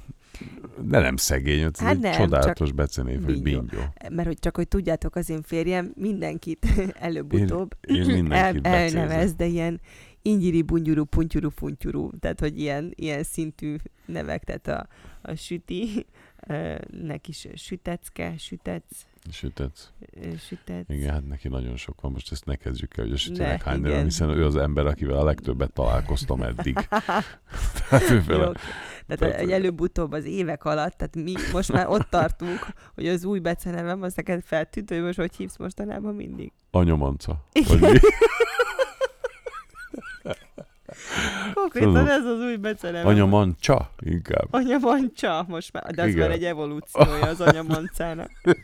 [0.82, 3.80] de nem szegény, ez Hát egy nem, csodálatos becenév, hogy Bingyó.
[4.10, 6.66] Mert hogy csak, hogy tudjátok, az én férjem mindenkit
[7.00, 9.82] előbb-utóbb Én mindenkit el, elnevez, de ilyen
[10.22, 13.76] ingyiri, bungyuru, puntyuru, funtyuru, tehát hogy ilyen, ilyen szintű
[14.06, 14.88] nevek, tehát a,
[15.22, 16.06] a süti,
[16.48, 18.84] ö, neki is sütecke, sütec,
[19.32, 19.88] Sütetsz.
[20.22, 20.90] ö, sütec.
[20.90, 22.12] Igen, hát neki nagyon sok van.
[22.12, 24.86] Most ezt ne kezdjük el, hogy a sütinek Ne, hány neve hiszen ő az ember,
[24.86, 26.74] akivel a legtöbbet találkoztam eddig.
[27.90, 28.52] tehát ő Jó, vele.
[29.08, 32.60] tehát Tehát- előbb-utóbb az évek alatt, tehát mi most már ott tartunk,
[32.96, 36.52] hogy az új becenevem, az neked feltűnt, hogy most hogy hívsz mostanában mindig.
[36.72, 37.44] Anyamanca.
[37.68, 38.00] Vagy mi?
[41.54, 42.08] Konkrétan Tudom.
[42.08, 43.08] ez az új becenevem.
[43.08, 44.48] Anyamancsa inkább.
[44.52, 46.20] Anyamancsa, most már, de az Igen.
[46.20, 48.32] már egy evolúciója az anyamancának.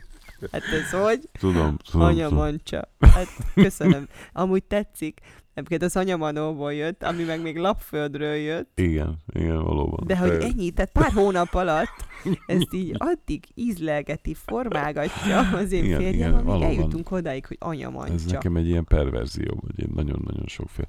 [0.52, 1.28] Hát ez hogy?
[1.38, 1.76] Tudom, tudom.
[1.90, 2.06] tudom.
[2.06, 2.88] Anyamancsa.
[3.00, 4.08] Hát köszönöm.
[4.32, 5.20] Amúgy tetszik.
[5.54, 8.70] Egyébként az anyamanóból jött, ami meg még lapföldről jött.
[8.80, 10.06] Igen, igen, valóban.
[10.06, 12.04] De hogy Ö, ennyi, tehát pár hónap alatt
[12.46, 16.68] ezt így addig ízlelgeti, formálgatja az én Igen, férjem, igen, amíg valóban.
[16.68, 18.32] eljutunk odáig, hogy Ez anyamancsa.
[18.32, 20.88] nekem egy ilyen perverzió, vagy én nagyon-nagyon sokféle.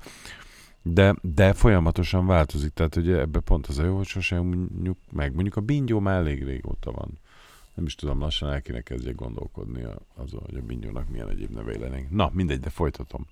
[0.81, 5.33] De, de folyamatosan változik, tehát ugye ebbe pont az a jó, hogy sosem mondjuk meg.
[5.33, 7.19] Mondjuk a bingyó már elég régóta van.
[7.75, 11.79] Nem is tudom, lassan el kéne kezdjek gondolkodni azon, hogy a bingyónak milyen egyéb nevei
[11.79, 12.09] lennénk.
[12.09, 13.25] Na, mindegy, de folytatom.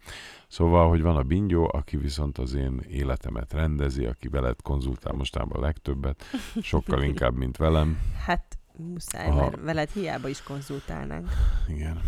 [0.48, 5.58] Szóval, hogy van a bingyó, aki viszont az én életemet rendezi, aki veled konzultál mostában
[5.58, 6.24] a legtöbbet,
[6.62, 8.00] sokkal inkább, mint velem.
[8.26, 9.40] Hát Muszáj, Aha.
[9.40, 11.30] mert veled hiába is konzultálnánk.
[11.68, 12.02] Igen.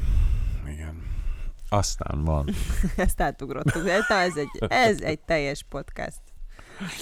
[0.67, 1.03] Igen.
[1.69, 2.49] Aztán van.
[2.95, 3.88] Ezt átugrottuk.
[3.88, 6.21] Ez, egy, ez egy teljes podcast.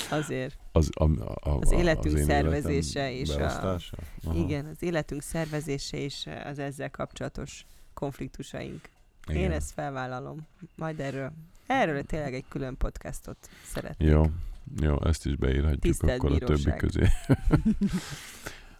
[0.09, 0.62] Azért.
[0.75, 3.79] Az, a, a, Az életünk én szervezése és a-.
[4.33, 8.89] Igen, az életünk szervezése és az ezzel kapcsolatos konfliktusaink.
[9.27, 9.41] Igen.
[9.41, 10.47] Én ezt felvállalom.
[10.75, 11.31] Majd erről.
[11.67, 14.09] Erről tényleg egy külön podcastot szeretnék.
[14.09, 14.23] Jó,
[14.81, 16.77] jó, ezt is beírhatjuk Tisztelt akkor a többi bíróság.
[16.77, 17.07] közé.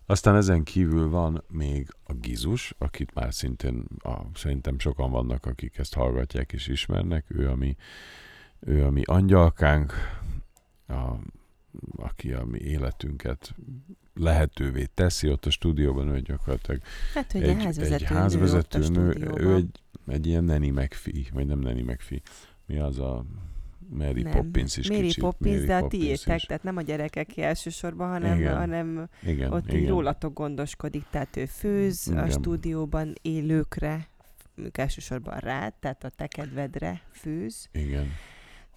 [0.05, 5.77] Aztán ezen kívül van még a Gizus, akit már szintén a, szerintem sokan vannak, akik
[5.77, 7.25] ezt hallgatják és ismernek.
[7.27, 7.75] Ő a mi,
[8.59, 9.93] ő a mi angyalkánk,
[10.87, 11.13] a,
[11.95, 13.55] aki a mi életünket
[14.15, 16.81] lehetővé teszi ott a stúdióban, ő gyakorlatilag
[17.13, 20.71] Hát, hogy egy, a házvezető, egy házvezető nő, nő, a ő egy, egy ilyen Nanny
[20.71, 22.19] McPhee, vagy nem Nanny McPhee,
[22.65, 23.25] mi az a
[23.89, 24.31] Mary Nem.
[24.31, 25.23] Poppins is Mary kicsit.
[25.23, 26.43] Poppins, de a Poppins tiétek, is.
[26.43, 28.57] tehát nem a gyerekek elsősorban, hanem, Igen.
[28.57, 29.89] hanem Igen, ott igen.
[29.89, 32.29] rólatok gondoskodik, tehát ő főz a Igen.
[32.29, 34.07] stúdióban élőkre,
[34.55, 38.07] ők elsősorban rád, tehát a te kedvedre főz, Igen,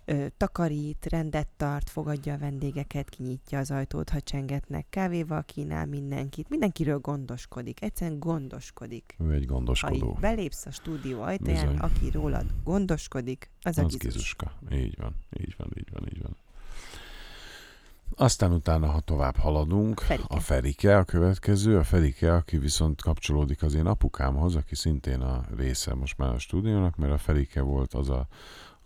[0.08, 6.48] ö, takarít, rendet tart, fogadja a vendégeket, kinyitja az ajtót, ha csengetnek, kávéval kínál mindenkit,
[6.48, 9.14] mindenkiről gondoskodik, egyszerűen gondoskodik.
[9.18, 9.94] ő egy Ha gondoskodó.
[10.14, 11.78] így belépsz a stúdió ajtaján, Bizony.
[11.78, 14.02] aki rólad gondoskodik, az, Az a gizus.
[14.02, 14.52] Gizuska.
[14.72, 16.36] Így van, így van, így van, így van.
[18.18, 20.34] Aztán utána, ha tovább haladunk, Ferike.
[20.34, 25.44] a Ferike a következő, a Ferike, aki viszont kapcsolódik az én apukámhoz, aki szintén a
[25.56, 28.26] része most már a stúdiónak, mert a Ferike volt az a,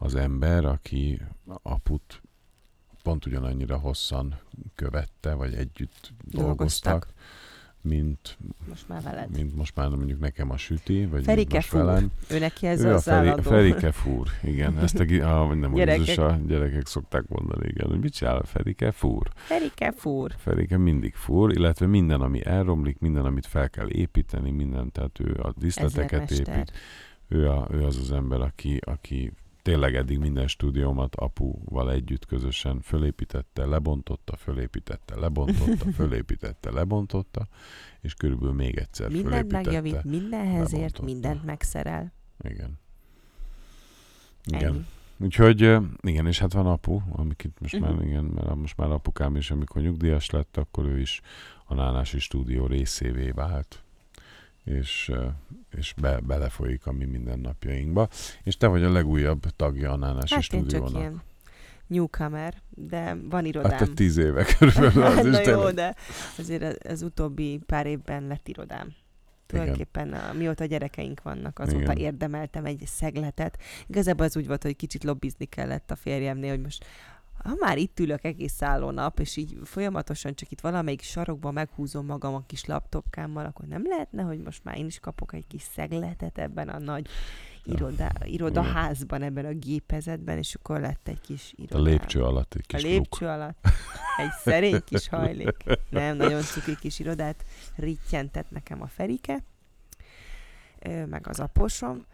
[0.03, 1.21] az ember, aki
[1.63, 2.23] aput
[3.03, 4.39] pont ugyanannyira hosszan
[4.75, 7.09] követte, vagy együtt dolgoztak, Dolgoztak.
[7.81, 8.39] mint,
[8.69, 9.31] Most már veled.
[9.31, 11.85] mint most már mondjuk nekem a süti, vagy Ferike most fúr.
[11.85, 12.11] velem.
[12.31, 13.51] Ő neki ez ő a az Feri, állandó.
[13.51, 14.79] Ferike fúr, igen.
[14.79, 15.03] Ezt a,
[15.43, 16.05] a, nem Gyerekek.
[16.05, 16.19] gyerekek.
[16.19, 17.87] a gyerekek szokták mondani, igen.
[17.89, 18.91] Hogy mit csinál a Ferike?
[18.93, 19.29] Fúr.
[19.35, 20.35] Ferike fúr.
[20.39, 25.35] Ferike mindig fúr, illetve minden, ami elromlik, minden, amit fel kell építeni, minden, tehát ő
[25.43, 26.73] a díszleteket épít.
[27.29, 29.33] Ő, a, ő az az ember, aki, aki
[29.63, 37.47] tényleg eddig minden stúdiómat apuval együtt közösen fölépítette, lebontotta, fölépítette, lebontotta, fölépítette, lebontotta,
[38.01, 39.63] és körülbelül még egyszer Mindent fölépítette.
[39.63, 42.13] megjavít, mindenhez ért, mindent megszerel.
[42.43, 42.79] Igen.
[44.45, 44.73] Igen.
[44.75, 44.85] Ennyi.
[45.23, 45.61] Úgyhogy
[46.01, 48.03] igen, és hát van apu, amik itt most már, Mhm.
[48.07, 51.21] igen, mert most már apukám is, amikor nyugdíjas lett, akkor ő is
[51.65, 53.83] a Nánási stúdió részévé vált,
[54.65, 55.13] és,
[55.71, 58.09] és be, belefolyik a mi mindennapjainkba.
[58.43, 61.01] És te vagy a legújabb tagja a Nánási Hát én stúdiónak.
[61.01, 61.23] ilyen
[61.87, 63.71] newcomer, de van irodám.
[63.79, 65.75] Hát tíz éve körülbelül az is Na jó, tényleg.
[65.75, 65.95] de
[66.39, 68.93] azért az- az utóbbi pár évben lett irodám.
[69.47, 71.97] Tulajdonképpen a, mióta gyerekeink vannak, azóta Igen.
[71.97, 73.59] érdemeltem egy szegletet.
[73.87, 76.85] Igazából az úgy volt, hogy kicsit lobbizni kellett a férjemnél, hogy most
[77.45, 82.07] ha már itt ülök egész szálló nap, és így folyamatosan csak itt valamelyik sarokban meghúzom
[82.07, 85.63] magam a kis laptopkámmal, akkor nem lehetne, hogy most már én is kapok egy kis
[85.63, 87.07] szegletet ebben a nagy
[87.65, 87.73] Ja.
[87.75, 91.85] iroda, irodaházban, ebben a gépezetben, és akkor lett egy kis A irodám.
[91.85, 93.35] lépcső alatt egy A kis lépcső luk.
[93.35, 93.67] alatt
[94.17, 95.57] egy szerény kis hajlék.
[95.91, 97.45] Nem, nagyon cuki kis irodát
[97.77, 99.43] rittyentett nekem a Ferike,
[101.07, 102.05] meg az aposom,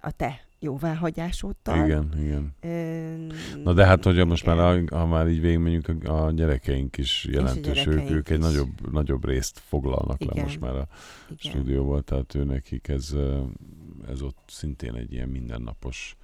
[0.00, 1.84] a te jóváhagyásódtal.
[1.84, 2.54] Igen, igen.
[2.60, 4.56] Ö, Na de hát, hogyha most igen.
[4.56, 8.44] már, ha már így végigmegyünk, a, gyerekeink is jelentős, ők, ők egy is.
[8.44, 10.44] nagyobb, nagyobb részt foglalnak le Igen.
[10.44, 10.86] most már a
[11.28, 11.52] Igen.
[11.52, 13.14] stúdióval, tehát ő nekik ez,
[14.08, 16.16] ez ott szintén egy ilyen mindennapos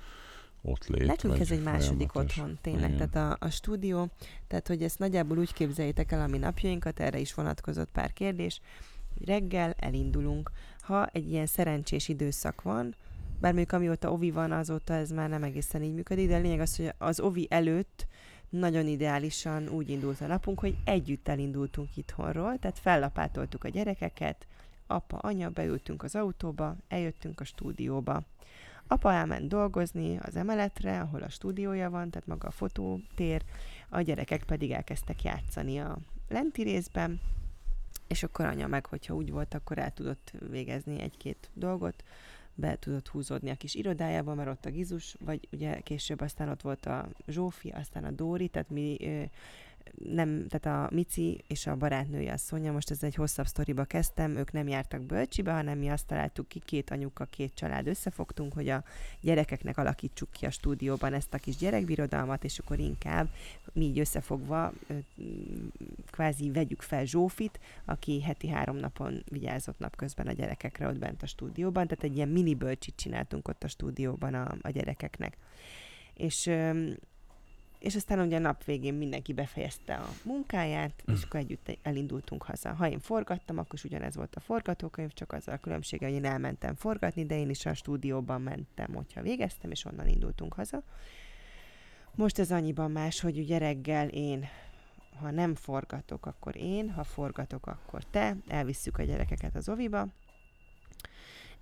[0.62, 1.06] ott lét.
[1.06, 2.92] Nekünk ez egy második otthon, tényleg.
[2.92, 3.08] Igen.
[3.08, 4.08] Tehát a, a stúdió,
[4.46, 8.60] tehát hogy ezt nagyjából úgy képzeljétek el a mi napjainkat, erre is vonatkozott pár kérdés,
[9.24, 10.50] reggel elindulunk.
[10.80, 12.94] Ha egy ilyen szerencsés időszak van,
[13.40, 16.60] bár mondjuk amióta Ovi van, azóta ez már nem egészen így működik, de a lényeg
[16.60, 18.06] az, hogy az Ovi előtt
[18.48, 24.46] nagyon ideálisan úgy indult a napunk, hogy együtt elindultunk itthonról, tehát fellapátoltuk a gyerekeket,
[24.86, 28.22] apa, anya, beültünk az autóba, eljöttünk a stúdióba.
[28.86, 33.42] Apa elment dolgozni az emeletre, ahol a stúdiója van, tehát maga a fotótér,
[33.88, 37.20] a gyerekek pedig elkezdtek játszani a lenti részben,
[38.06, 42.04] és akkor anya meg, hogyha úgy volt, akkor el tudott végezni egy-két dolgot,
[42.58, 46.60] be tudott húzódni a kis irodájába, mert ott a Gizus, vagy ugye később aztán ott
[46.62, 48.96] volt a Zsófi, aztán a Dóri, tehát mi
[49.94, 54.36] nem, tehát a Mici és a barátnője, a Szonya, most ez egy hosszabb sztoriba kezdtem,
[54.36, 58.68] ők nem jártak bölcsibe, hanem mi azt találtuk ki, két anyuka, két család összefogtunk, hogy
[58.68, 58.84] a
[59.20, 63.28] gyerekeknek alakítsuk ki a stúdióban ezt a kis gyerekbirodalmat, és akkor inkább
[63.72, 64.72] mi így összefogva
[66.10, 71.26] kvázi vegyük fel Zsófit, aki heti három napon vigyázott napközben a gyerekekre ott bent a
[71.26, 75.36] stúdióban, tehát egy ilyen mini bölcsit csináltunk ott a stúdióban a, a gyerekeknek.
[76.14, 76.50] És
[77.78, 82.74] és aztán ugye a nap végén mindenki befejezte a munkáját, és akkor együtt elindultunk haza.
[82.74, 86.24] Ha én forgattam, akkor is ugyanez volt a forgatókönyv, csak azzal a különbsége, hogy én
[86.24, 90.82] elmentem forgatni, de én is a stúdióban mentem, hogyha végeztem, és onnan indultunk haza.
[92.14, 94.48] Most ez annyiban más, hogy ugye reggel én,
[95.20, 100.06] ha nem forgatok, akkor én, ha forgatok, akkor te, elvisszük a gyerekeket az oviba,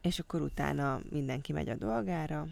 [0.01, 2.47] és akkor utána mindenki megy a dolgára,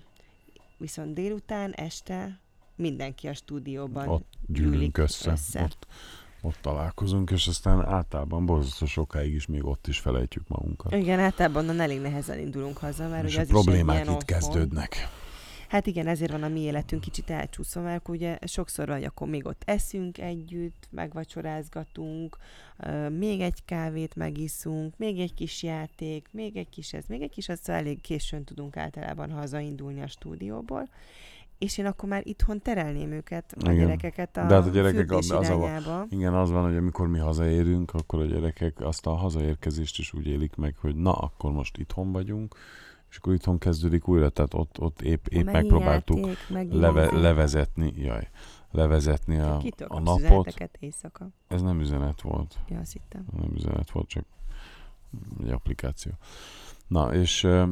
[0.79, 2.39] viszont délután, este
[2.77, 5.63] mindenki a stúdióban Ott gyűlünk össze, össze.
[5.63, 5.87] Ott,
[6.41, 10.93] ott találkozunk, és aztán általában borzasztó sokáig is még ott is felejtjük magunkat.
[10.93, 14.15] Igen, általában onnan elég nehezen indulunk haza, mert és ugye a is problémák ilyen itt
[14.15, 14.39] otthon.
[14.39, 15.09] kezdődnek.
[15.69, 19.47] Hát igen, ezért van a mi életünk kicsit elcsúszva, mert ugye sokszor vagy akkor még
[19.47, 22.37] ott eszünk együtt, megvacsorázgatunk,
[23.19, 27.49] még egy kávét megiszunk, még egy kis játék, még egy kis ez, még egy kis
[27.49, 30.89] az, szóval elég későn tudunk általában hazaindulni a stúdióból.
[31.65, 33.75] És én akkor már itthon terelném őket, a Igen.
[33.85, 36.07] gyerekeket a, De hát a gyerekek az- az a-.
[36.11, 40.27] Igen, az van, hogy amikor mi hazaérünk, akkor a gyerekek azt a hazaérkezést is úgy
[40.27, 42.55] élik meg, hogy na, akkor most itthon vagyunk,
[43.11, 48.29] és akkor itthon kezdődik újra, tehát ott, ott épp, épp megpróbáltuk játék, leve, levezetni, jaj,
[48.71, 50.55] levezetni a, a napot.
[50.81, 51.29] éjszaka?
[51.49, 52.59] Ez nem üzenet volt.
[52.69, 53.25] Ja, azt hittem.
[53.41, 54.25] nem üzenet volt, csak
[55.45, 56.13] egy applikáció.
[56.87, 57.65] Na, és ö,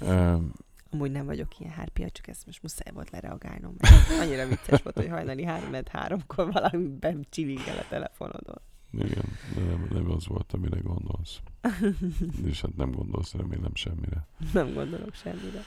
[0.00, 0.36] ö,
[0.92, 3.74] Amúgy nem vagyok ilyen hárpia, csak ezt most muszáj volt lereagálnom.
[3.78, 8.60] Mert annyira vicces volt, hogy hajnali három, háromkor valami becsilingel a telefonodon.
[8.92, 9.24] igen,
[9.54, 11.40] de nem, nem az volt, amire gondolsz.
[12.50, 14.26] És hát nem gondolsz, remélem semmire.
[14.52, 15.64] Nem gondolok semmire.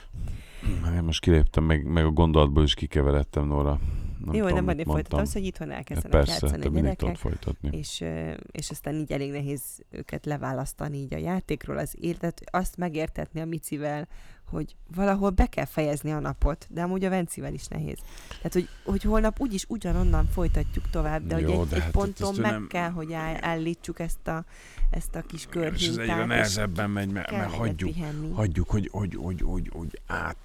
[0.96, 3.80] Én most kiléptem, meg, meg a gondolatból is kikeveredtem, Nóra.
[4.26, 7.78] Nem Jó, tudom, nem én folytatom, hogy itthon elkezdenek Persze, játszani a gyerekek, folytatni.
[7.78, 8.04] és,
[8.52, 13.46] és aztán így elég nehéz őket leválasztani így a játékról, az életet, azt megértetni a
[13.46, 14.08] Micivel,
[14.56, 17.97] hogy valahol be kell fejezni a napot, de amúgy a Vencivel is nehéz.
[18.28, 21.91] Tehát, hogy, hogy holnap úgyis ugyanonnan folytatjuk tovább, de Jó, hogy egy, de egy hát
[21.91, 24.43] ponton meg nem- kell, hogy áll, állítsuk ezt a,
[24.89, 25.99] ezt a kis És ez körhintát.
[25.99, 28.32] egyre nehezebben megy, mert, mert hagyjuk, pihenni.
[28.32, 30.38] hagyjuk, hogy, hogy, hogy, hogy, hogy át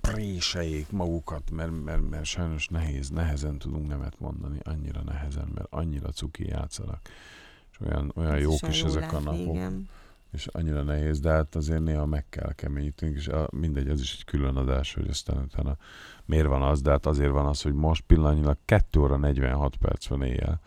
[0.00, 6.08] préseljék magukat, mert, mert, mert sajnos nehéz, nehezen tudunk nemet mondani, annyira nehezen, mert annyira
[6.08, 7.00] cuki játszanak.
[7.72, 9.88] És olyan, olyan jók is ezek a napok, Igen.
[10.32, 14.14] És annyira nehéz, de hát azért néha meg kell keményíteni, és a, mindegy, ez is
[14.18, 15.76] egy külön adás, hogy aztán utána
[16.24, 20.06] miért van az, de hát azért van az, hogy most pillanatnyilag 2 óra 46 perc
[20.06, 20.60] van éjjel,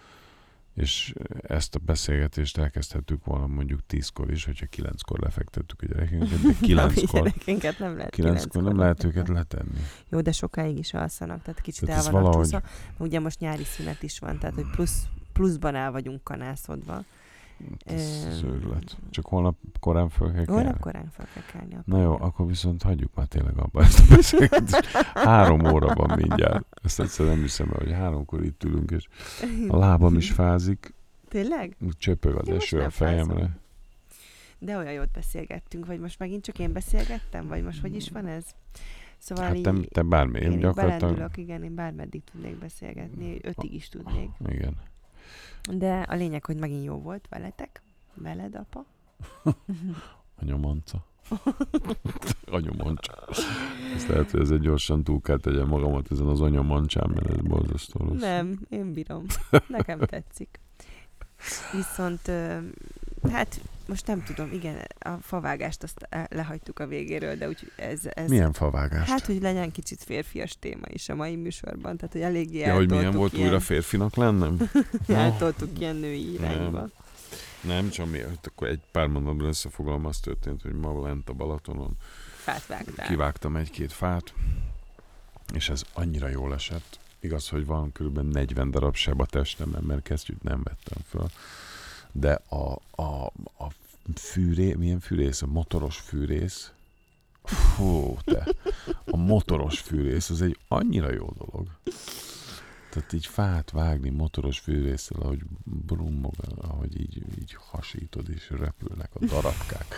[0.76, 6.48] és ezt a beszélgetést elkezdhettük volna mondjuk 10-kor is, hogyha 9-kor lefektettük a gyerekünket, de
[6.82, 9.80] A 9-kor, gyerekeinket nem lehet 9-kor nem lehet őket letenni.
[10.10, 12.68] Jó, de sokáig is alszanak, tehát kicsit Tehát el vannak valahogy- csúszva.
[12.98, 15.04] Ugye most nyári szünet is van, tehát hogy plusz,
[15.34, 17.04] pluszban el vagyunk kanászodva.
[17.86, 18.98] Ez szőrület.
[19.10, 20.62] Csak holnap korán föl kell kelni.
[20.62, 21.78] Holnap korán fel kell kelni.
[21.86, 24.86] Na jó, akkor viszont hagyjuk már tényleg abba ezt a beszélgetést.
[25.14, 26.66] Három óra van mindjárt.
[26.84, 29.08] Ezt egyszer nem hiszem el, hogy háromkor itt ülünk, és
[29.68, 30.94] a lábam is fázik,
[31.28, 31.78] Tényleg?
[31.98, 33.28] csöpög az Én eső a nem fázom.
[33.28, 33.58] fejemre.
[34.60, 38.26] De olyan jót beszélgettünk, vagy most megint csak én beszélgettem, vagy most hogy is van
[38.28, 38.46] ez?
[39.18, 41.38] Szóval Hát te, te bármi, én én gyakorlatilag...
[41.38, 44.30] igen, én bármeddig tudnék beszélgetni, ötig is tudnék.
[44.48, 44.78] Igen.
[45.72, 47.82] De a lényeg, hogy megint jó volt veletek,
[48.14, 48.86] veled, apa.
[50.42, 51.06] Anyomanca.
[52.46, 53.28] Anyomancsa.
[53.96, 58.06] Ezt lehet, hogy ezzel gyorsan túl kell tegyem magamat ezen az anyomancsán, mert ez borzasztó
[58.06, 58.20] rossz.
[58.20, 59.26] Nem, én bírom.
[59.68, 60.60] Nekem tetszik.
[61.76, 62.32] Viszont,
[63.32, 68.00] hát most nem tudom, igen, a favágást azt el- lehagytuk a végéről, de úgy ez...
[68.14, 69.10] ez Milyen favágást?
[69.10, 72.90] Hát, hogy legyen kicsit férfias téma is a mai műsorban, tehát hogy eléggé ja, hogy
[72.90, 74.70] milyen volt ilyen, újra férfinak lennem?
[75.08, 76.80] eltoltuk ilyen női irányba.
[76.80, 76.92] Nem.
[77.62, 78.48] Nem, csak miért?
[78.48, 81.98] Akkor egy pár mondatban összefoglalom, az történt, hogy ma lent a Balatonon
[82.36, 83.08] Fát vágtál.
[83.08, 84.34] kivágtam egy-két fát,
[85.54, 87.00] és ez annyira jól esett.
[87.20, 88.20] Igaz, hogy van kb.
[88.20, 91.30] 40 darab seb a testemben, mert kesztyűt nem vettem fel.
[92.18, 93.26] De a, a,
[93.58, 93.68] a
[94.16, 95.42] fűré, milyen fűrész?
[95.42, 96.72] A motoros fűrész.
[97.44, 98.48] Fú, te.
[99.06, 101.68] A motoros fűrész, az egy annyira jó dolog.
[102.90, 109.26] Tehát így fát vágni motoros fűrészsel, ahogy brummog, ahogy így, így hasítod, és repülnek a
[109.26, 109.96] darabkák,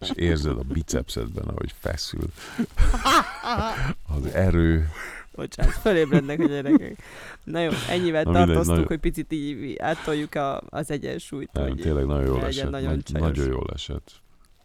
[0.00, 2.32] és érzed a bicepszedben, ahogy feszül
[4.06, 4.88] az erő.
[5.38, 7.02] Bocsánat, fölébrednek a gyerekek.
[7.44, 11.52] Na jó, ennyivel Na mindegy, tartoztunk, nagyon- hogy picit így átoljuk a, az egyensúlyt.
[11.52, 12.70] Nem, hogy tényleg nagyon jól esett.
[12.70, 13.28] nagyon Nagy, csajos.
[13.36, 14.12] nagyon jól esett.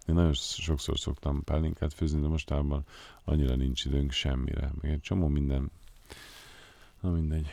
[0.08, 2.84] Én nagyon sokszor szoktam pálinkát főzni, de mostában
[3.24, 4.72] annyira nincs időnk semmire.
[4.82, 5.72] Még egy csomó minden.
[7.02, 7.48] Na mindegy.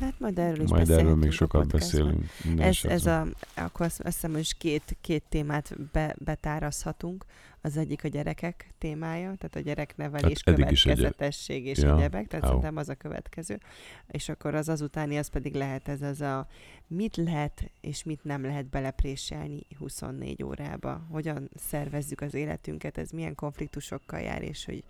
[0.00, 2.24] Hát majd erről is Majd erről még sokat beszélünk.
[2.58, 7.24] Ez, ez a, akkor azt azt hiszem, hogy két, két témát be, betárazhatunk.
[7.64, 12.44] Az egyik a gyerekek témája, tehát a gyereknevelés, Hát egy- következetesség és Ja, egyebek, tehát
[12.44, 12.50] au.
[12.50, 13.60] szerintem az a következő.
[14.08, 16.46] És akkor az azutáni, az pedig lehet ez az a
[16.86, 21.06] mit lehet és mit nem lehet belepréselni 24 órába.
[21.10, 24.84] Hogyan szervezzük az életünket, ez milyen konfliktusokkal jár, és hogy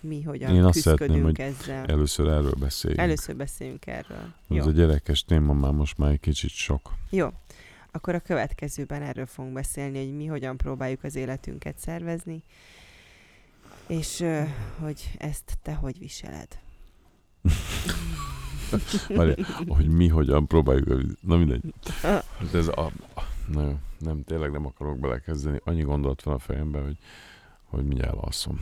[0.00, 1.84] mi hogyan Én azt szeretném, hogy ezzel.
[1.84, 3.02] Először erről beszéljünk.
[3.02, 4.34] Először beszéljünk erről.
[4.48, 6.92] Ez a gyerekes téma már most már egy kicsit sok.
[7.10, 7.28] Jó,
[7.90, 12.42] akkor a következőben erről fogunk beszélni, hogy mi hogyan próbáljuk az életünket szervezni,
[13.86, 14.24] és
[14.78, 16.58] hogy ezt te hogy viseled.
[19.08, 21.74] Várj, hogy mi hogyan próbáljuk, na mindegy.
[22.02, 22.90] Hát ez a,
[23.46, 25.60] na jó, nem, tényleg nem akarok belekezdeni.
[25.64, 26.98] Annyi gondolat van a fejemben, hogy,
[27.64, 28.60] hogy mindjárt alszom.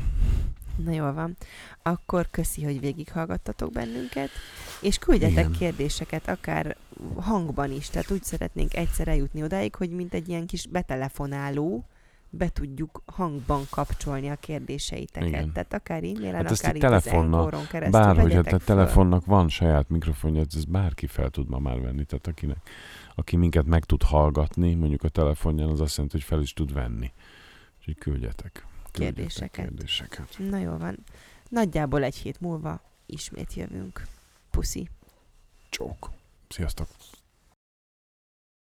[0.84, 1.36] Na jól van.
[1.82, 4.30] Akkor köszi, hogy végighallgattatok bennünket,
[4.80, 5.52] és küldjetek Igen.
[5.52, 6.76] kérdéseket, akár
[7.16, 11.84] hangban is, tehát úgy szeretnénk egyszer eljutni odáig, hogy mint egy ilyen kis betelefonáló,
[12.30, 15.28] be tudjuk hangban kapcsolni a kérdéseiteket.
[15.28, 15.52] Igen.
[15.52, 20.42] Tehát akár e-mailen, Hát akár itt telefonnal, keresztül Bárhogy, hát a telefonnak van saját mikrofonja,
[20.54, 22.04] ez bárki fel tud ma már venni.
[22.04, 22.58] Tehát akinek,
[23.14, 26.72] aki minket meg tud hallgatni, mondjuk a telefonján, az azt jelenti, hogy fel is tud
[26.72, 27.12] venni.
[27.78, 28.66] Úgyhogy küldjetek
[28.98, 29.66] Kérdéseket.
[29.66, 30.38] kérdéseket.
[30.38, 30.98] Na jó van.
[31.48, 34.02] Nagyjából egy hét múlva ismét jövünk.
[34.50, 34.88] Puszi.
[35.68, 36.10] Csók.
[36.48, 36.88] Sziasztok.